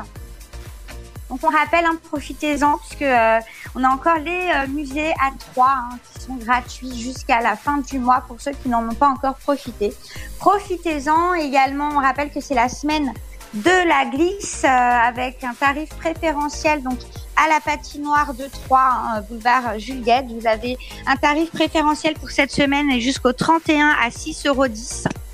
[1.32, 3.40] Donc on rappelle, hein, profitez-en puisque euh,
[3.74, 7.78] on a encore les euh, musées à Troyes hein, qui sont gratuits jusqu'à la fin
[7.78, 9.94] du mois pour ceux qui n'en ont pas encore profité.
[10.38, 11.88] Profitez-en également.
[11.94, 13.14] On rappelle que c'est la semaine
[13.54, 16.98] de la glisse euh, avec un tarif préférentiel donc
[17.42, 20.38] à la patinoire de Troyes, hein, boulevard Gued.
[20.38, 20.76] Vous avez
[21.06, 24.66] un tarif préférentiel pour cette semaine jusqu'au 31 à 6,10 euros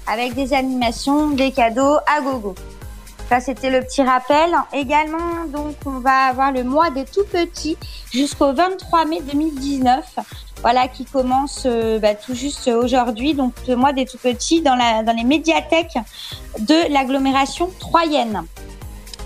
[0.06, 2.54] avec des animations, des cadeaux à gogo.
[3.28, 4.50] Ça, c'était le petit rappel.
[4.72, 7.76] Également, donc, on va avoir le mois des tout petits
[8.10, 10.18] jusqu'au 23 mai 2019.
[10.62, 13.34] Voilà, qui commence euh, bah, tout juste aujourd'hui.
[13.34, 14.76] Donc, le mois des tout petits dans,
[15.14, 15.98] les médiathèques
[16.58, 18.44] de l'agglomération troyenne.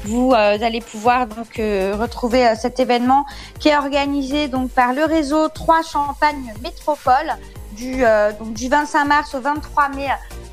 [0.04, 3.24] Vous euh, allez pouvoir donc euh, retrouver cet événement
[3.60, 7.36] qui est organisé par le réseau 3 Champagne Métropole
[7.76, 8.02] du,
[8.38, 10.08] donc, du 25 mars au 23 mai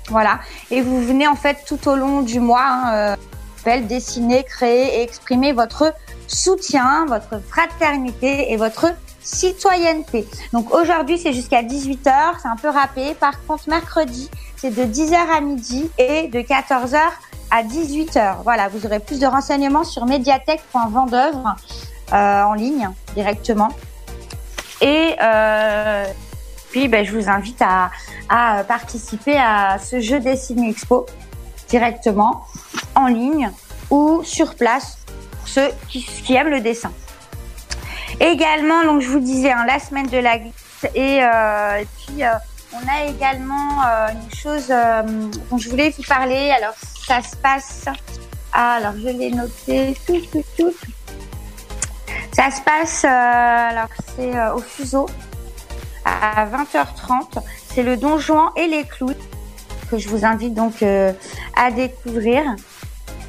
[0.10, 0.40] Voilà.
[0.72, 3.16] Et vous venez en fait tout au long du mois hein, euh,
[3.82, 5.94] dessiner, créer et exprimer votre
[6.28, 8.88] soutien, votre fraternité et votre
[9.30, 10.28] citoyenneté.
[10.54, 13.14] Donc aujourd'hui c'est jusqu'à 18h, c'est un peu râpé.
[13.16, 17.00] Par contre mercredi c'est de 10h à midi et de 14h
[17.52, 18.38] à 18h.
[18.44, 21.56] Voilà, vous aurez plus de renseignements sur médiathèque.vendœuvre
[22.14, 23.70] euh, en ligne directement.
[24.82, 26.06] Et euh,
[26.72, 27.90] puis, ben, je vous invite à,
[28.68, 31.06] participer à ce jeu Dessine Expo
[31.68, 32.46] directement
[32.96, 33.52] en ligne
[33.90, 35.00] ou sur place
[35.32, 36.92] pour ceux qui aiment le dessin.
[38.20, 40.54] Également, donc je vous disais, hein, la semaine de la glisse
[40.96, 42.34] et, euh, puis euh,
[42.74, 44.68] on a également euh, une chose
[45.50, 46.52] dont je voulais vous parler.
[46.52, 46.74] Alors
[47.06, 47.86] ça se passe.
[48.54, 49.96] Ah, alors je l'ai noté.
[50.06, 50.74] Tout, tout, tout.
[52.32, 53.04] Ça se passe.
[53.04, 55.08] alors c'est au fuseau
[56.06, 57.40] à 20h30.
[57.74, 59.16] C'est le Don Juan et les clowns
[59.90, 62.44] que je vous invite donc à découvrir.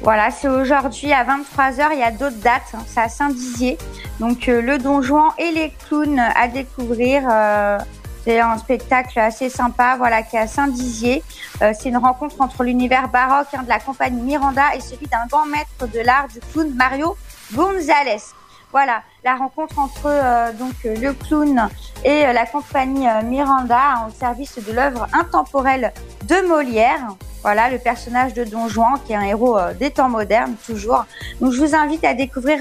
[0.01, 1.89] Voilà, c'est aujourd'hui à 23h.
[1.93, 2.73] Il y a d'autres dates.
[2.73, 3.77] hein, c'est à Saint-Dizier.
[4.19, 5.01] Donc euh, le Don
[5.37, 7.23] et les clowns à découvrir.
[7.29, 7.77] euh,
[8.23, 11.23] c'est un spectacle assez sympa, voilà, qui est à Saint-Dizier.
[11.61, 15.25] Euh, c'est une rencontre entre l'univers baroque hein, de la compagnie Miranda et celui d'un
[15.29, 17.15] grand maître de l'art du clown Mario
[17.53, 18.21] Gonzalez.
[18.71, 21.67] Voilà, la rencontre entre euh, donc euh, le clown
[22.05, 25.91] et euh, la compagnie Miranda au service de l'œuvre intemporelle
[26.23, 27.01] de Molière.
[27.43, 31.05] Voilà, le personnage de Don Juan, qui est un héros des temps modernes, toujours.
[31.41, 32.59] Donc, je vous invite à découvrir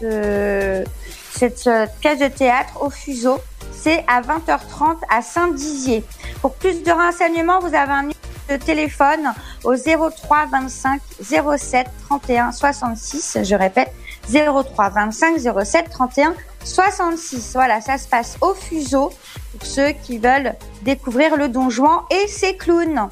[0.00, 0.84] ce-
[1.32, 1.68] cette
[2.00, 3.38] pièce de théâtre au fuseau.
[3.72, 6.04] C'est à 20h30 à Saint-Dizier.
[6.40, 8.16] Pour plus de renseignements, vous avez un numéro
[8.48, 9.32] de téléphone
[9.64, 13.38] au 03 25 07 31 66.
[13.42, 13.92] Je répète,
[14.30, 16.34] 03 25 07 31
[16.64, 17.52] 66.
[17.54, 19.12] Voilà, ça se passe au fuseau
[19.52, 23.08] pour ceux qui veulent découvrir le Don Juan et ses clowns.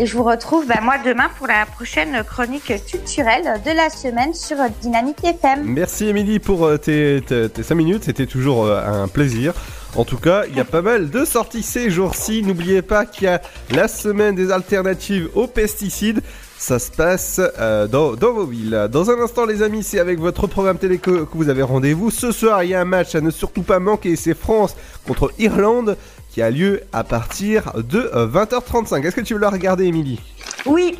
[0.00, 4.32] Et je vous retrouve bah, moi demain pour la prochaine chronique culturelle de la semaine
[4.32, 5.64] sur Dynamique FM.
[5.64, 9.54] Merci Émilie pour euh, tes, tes, tes 5 minutes, c'était toujours euh, un plaisir.
[9.96, 12.44] En tout cas, il y a pas mal de sorties ces jours-ci.
[12.44, 13.40] N'oubliez pas qu'il y a
[13.70, 16.20] la semaine des alternatives aux pesticides.
[16.58, 18.88] Ça se passe euh, dans, dans vos villes.
[18.90, 22.10] Dans un instant, les amis, c'est avec votre programme télé que, que vous avez rendez-vous.
[22.10, 24.16] Ce soir, il y a un match à ne surtout pas manquer.
[24.16, 24.74] C'est France
[25.06, 25.96] contre Irlande
[26.30, 29.06] qui a lieu à partir de euh, 20h35.
[29.06, 30.20] Est-ce que tu veux la regarder, Émilie?
[30.66, 30.98] Oui.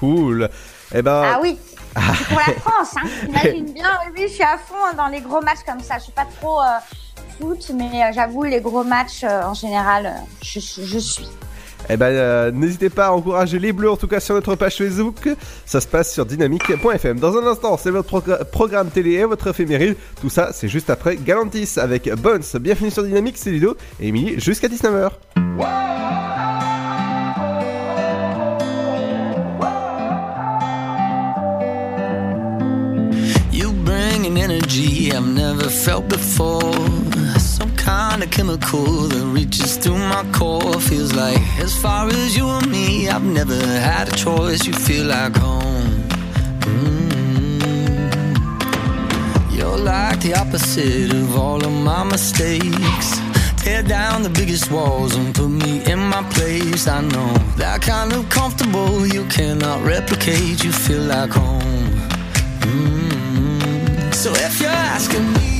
[0.00, 0.48] Cool.
[0.92, 1.22] Eh ben.
[1.24, 1.58] Ah oui.
[1.94, 3.08] C'est pour la France, hein.
[3.28, 3.90] Imagine bien.
[4.16, 5.98] Oui, je suis à fond dans les gros matchs comme ça.
[5.98, 6.64] Je suis pas trop euh,
[7.38, 10.10] foot, mais euh, j'avoue, les gros matchs, euh, en général, euh,
[10.42, 11.28] je, je suis.
[11.90, 14.76] Eh ben, euh, n'hésitez pas à encourager les Bleus, en tout cas sur notre page
[14.76, 15.28] Facebook.
[15.66, 17.18] Ça se passe sur dynamique.fm.
[17.18, 19.96] Dans un instant, c'est votre progr- programme télé et votre éphéméride.
[20.20, 22.42] Tout ça, c'est juste après Galantis avec Bones.
[22.60, 25.10] Bienvenue sur Dynamique, c'est Ludo et Émilie jusqu'à 19h.
[33.52, 36.62] You bring an energy I've never felt before.
[38.22, 40.78] Kind of chemical that reaches through my core.
[40.80, 44.64] Feels like as far as you and me, I've never had a choice.
[44.64, 46.06] You feel like home.
[46.60, 47.58] Mm.
[49.50, 53.18] You're like the opposite of all of my mistakes.
[53.56, 56.86] Tear down the biggest walls and put me in my place.
[56.86, 60.62] I know that kind of comfortable you cannot replicate.
[60.62, 61.62] You feel like home.
[64.12, 65.51] So if you're asking me,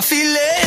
[0.00, 0.59] I feel it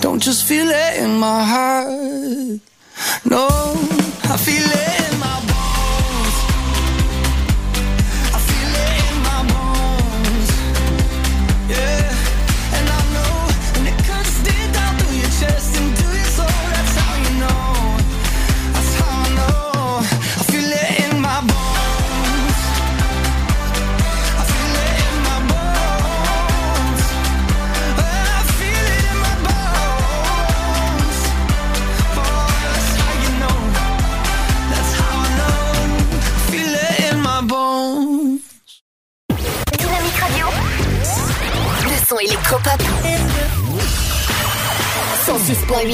[0.00, 1.95] Don't just feel it in my heart.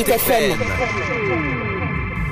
[0.03, 0.61] 106.8 FM.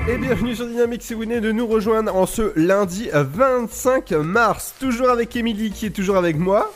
[0.08, 4.74] Et bienvenue sur Dynamique, si vous venez de nous rejoindre en ce lundi 25 mars.
[4.80, 6.72] Toujours avec Émilie qui est toujours avec moi.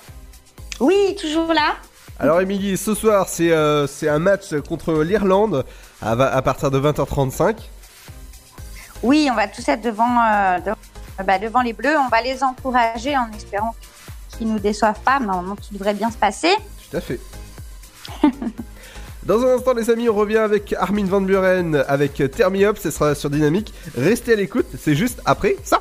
[0.78, 1.74] Oui, toujours là.
[2.20, 5.64] Alors Émilie, ce soir c'est euh, c'est un match contre l'Irlande
[6.00, 7.56] à, partir de 20h35.
[9.02, 10.76] Oui, on va tous être devant, euh, devant,
[11.26, 11.96] bah, devant les Bleus.
[11.98, 13.74] On va les encourager en espérant
[14.28, 15.18] qu'ils nous déçoivent pas.
[15.18, 16.54] Normalement, tout devrait bien se passer.
[16.90, 17.18] Tout à fait.
[19.26, 23.14] Dans un instant les amis, on revient avec Armin Van Buren avec Up, ce sera
[23.14, 23.72] sur Dynamique.
[23.96, 25.80] Restez à l'écoute, c'est juste après ça.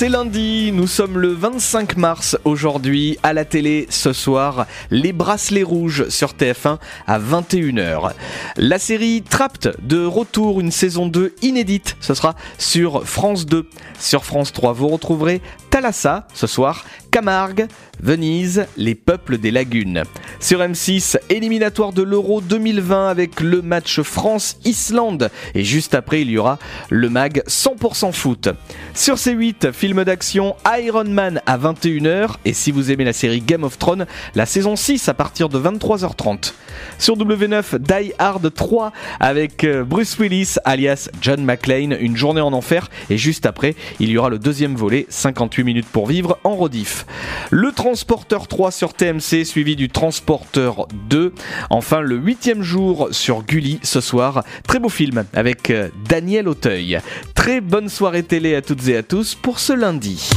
[0.00, 5.62] c'est lundi, nous sommes le 25 mars aujourd'hui à la télé ce soir, les bracelets
[5.62, 8.12] rouges sur TF1 à 21h.
[8.56, 13.68] La série Trapped de retour, une saison 2 inédite, ce sera sur France 2.
[13.98, 15.40] Sur France 3, vous retrouverez
[15.70, 17.66] Thalassa ce soir, Camargue,
[18.00, 20.04] Venise, les peuples des lagunes.
[20.40, 25.30] Sur M6, éliminatoire de l'Euro 2020 avec le match France-Islande.
[25.54, 28.48] Et juste après, il y aura le mag 100% foot.
[28.94, 32.36] Sur C8, 8, film d'action Iron Man à 21h.
[32.44, 35.58] Et si vous aimez la série Game of Thrones, la saison 6 à partir de
[35.58, 36.52] 23h30.
[36.98, 42.52] Sur W9, Die Hard 3 avec euh, Bruce Willis alias John McClane, une journée en
[42.52, 42.88] enfer.
[43.08, 47.06] Et juste après, il y aura le deuxième volet, 58 minutes pour vivre, en rediff.
[47.50, 51.32] Le Transporteur 3 sur TMC, suivi du Transporteur 2.
[51.70, 54.44] Enfin, le huitième jour sur Gulli ce soir.
[54.66, 57.00] Très beau film avec euh, Daniel Auteuil.
[57.34, 60.30] Très bonne soirée télé à toutes et à tous pour ce lundi.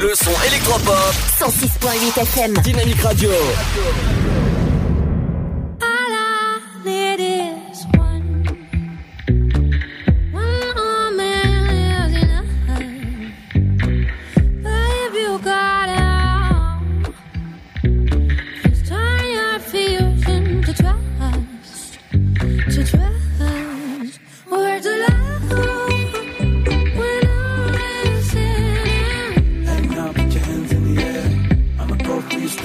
[0.00, 1.14] Le son électropop.
[1.38, 2.54] 106.8 FM.
[2.62, 3.30] Dynamique Radio.
[6.88, 7.86] It is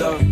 [0.01, 0.30] go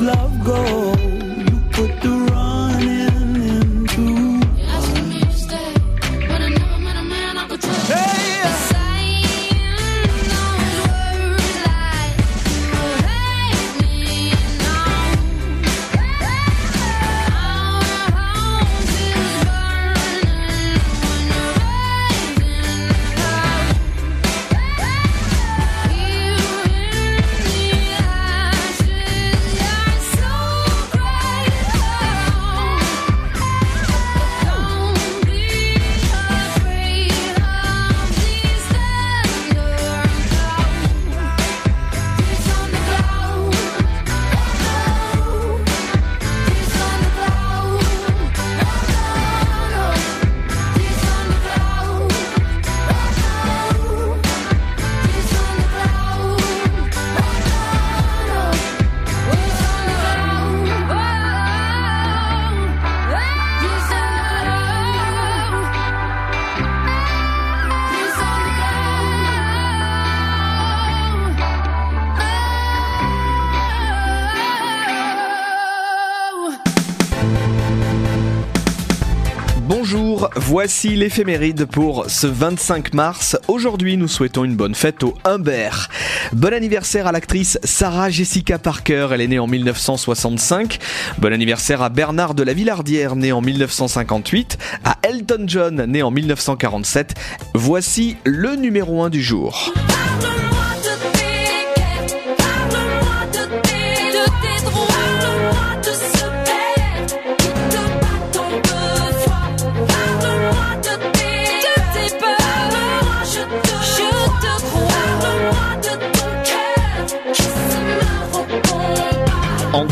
[0.00, 0.89] love go?
[80.50, 83.38] Voici l'éphéméride pour ce 25 mars.
[83.46, 85.88] Aujourd'hui, nous souhaitons une bonne fête au Humbert.
[86.32, 90.80] Bon anniversaire à l'actrice Sarah Jessica Parker, elle est née en 1965.
[91.18, 94.58] Bon anniversaire à Bernard de la Villardière, né en 1958.
[94.84, 97.14] À Elton John, né en 1947.
[97.54, 99.72] Voici le numéro 1 du jour.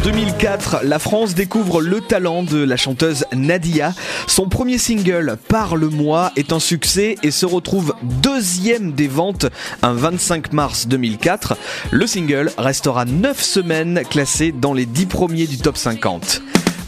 [0.08, 3.92] 2004, la France découvre le talent de la chanteuse Nadia.
[4.26, 9.44] Son premier single, Parle-moi, est un succès et se retrouve deuxième des ventes
[9.82, 11.58] un 25 mars 2004.
[11.90, 16.40] Le single restera 9 semaines classé dans les 10 premiers du top 50.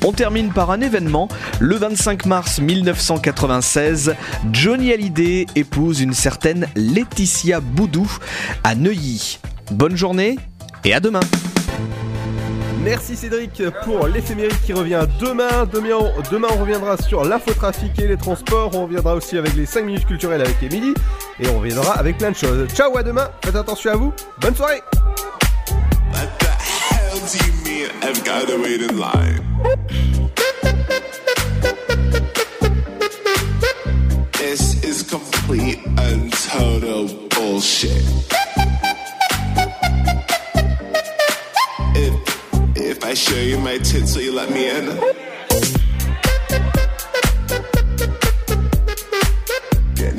[0.03, 1.29] On termine par un événement.
[1.59, 4.15] Le 25 mars 1996,
[4.51, 8.11] Johnny Hallyday épouse une certaine Laetitia Boudou
[8.65, 9.41] à Neuilly.
[9.73, 10.39] Bonne journée
[10.87, 11.21] et à demain.
[12.83, 15.67] Merci Cédric pour l'éphéméride qui revient demain.
[15.71, 18.75] Demain on, reviendra sur l'infotrafic et les transports.
[18.75, 20.95] On reviendra aussi avec les 5 minutes culturelles avec Émilie.
[21.39, 22.69] Et on reviendra avec plein de choses.
[22.75, 23.29] Ciao, à demain.
[23.45, 24.13] Faites attention à vous.
[24.41, 24.81] Bonne soirée.
[43.11, 44.87] I show you my tits, so you let me in?
[49.97, 50.17] Can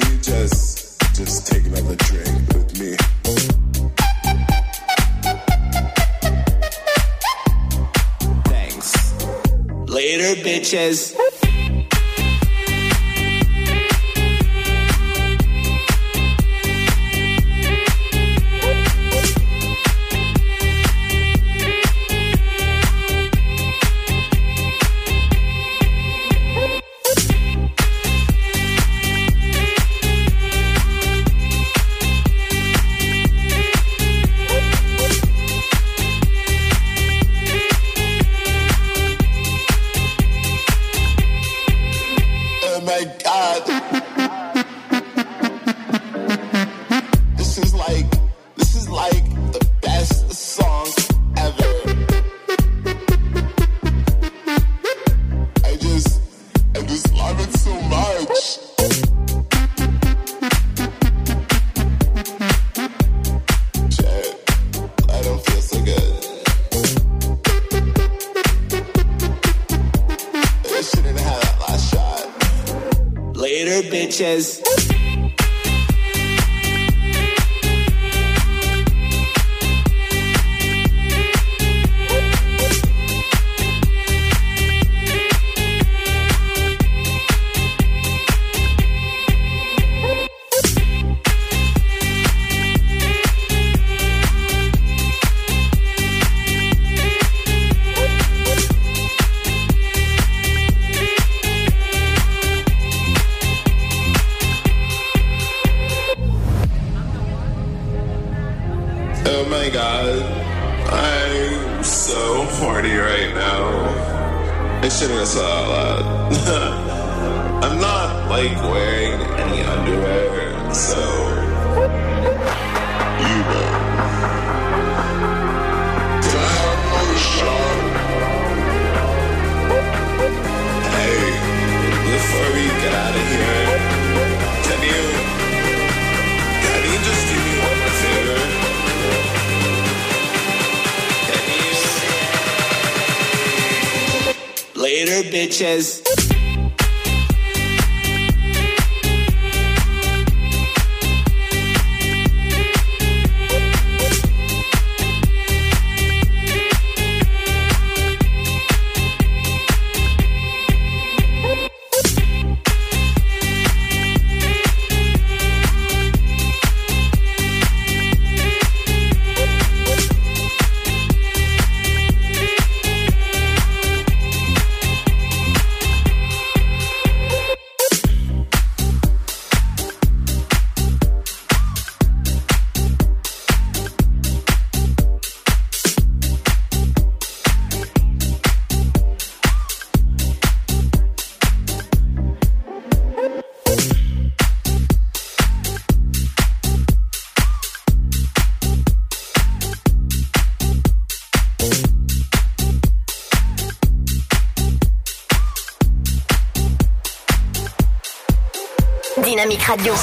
[209.72, 209.96] Radio.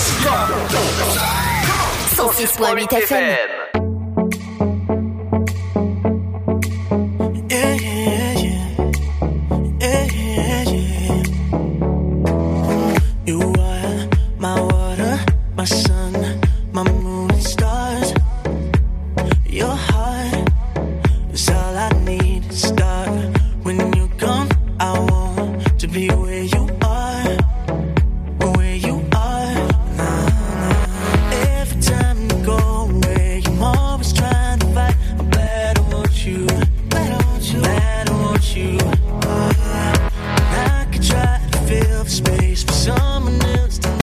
[2.16, 3.47] 106.8 FM.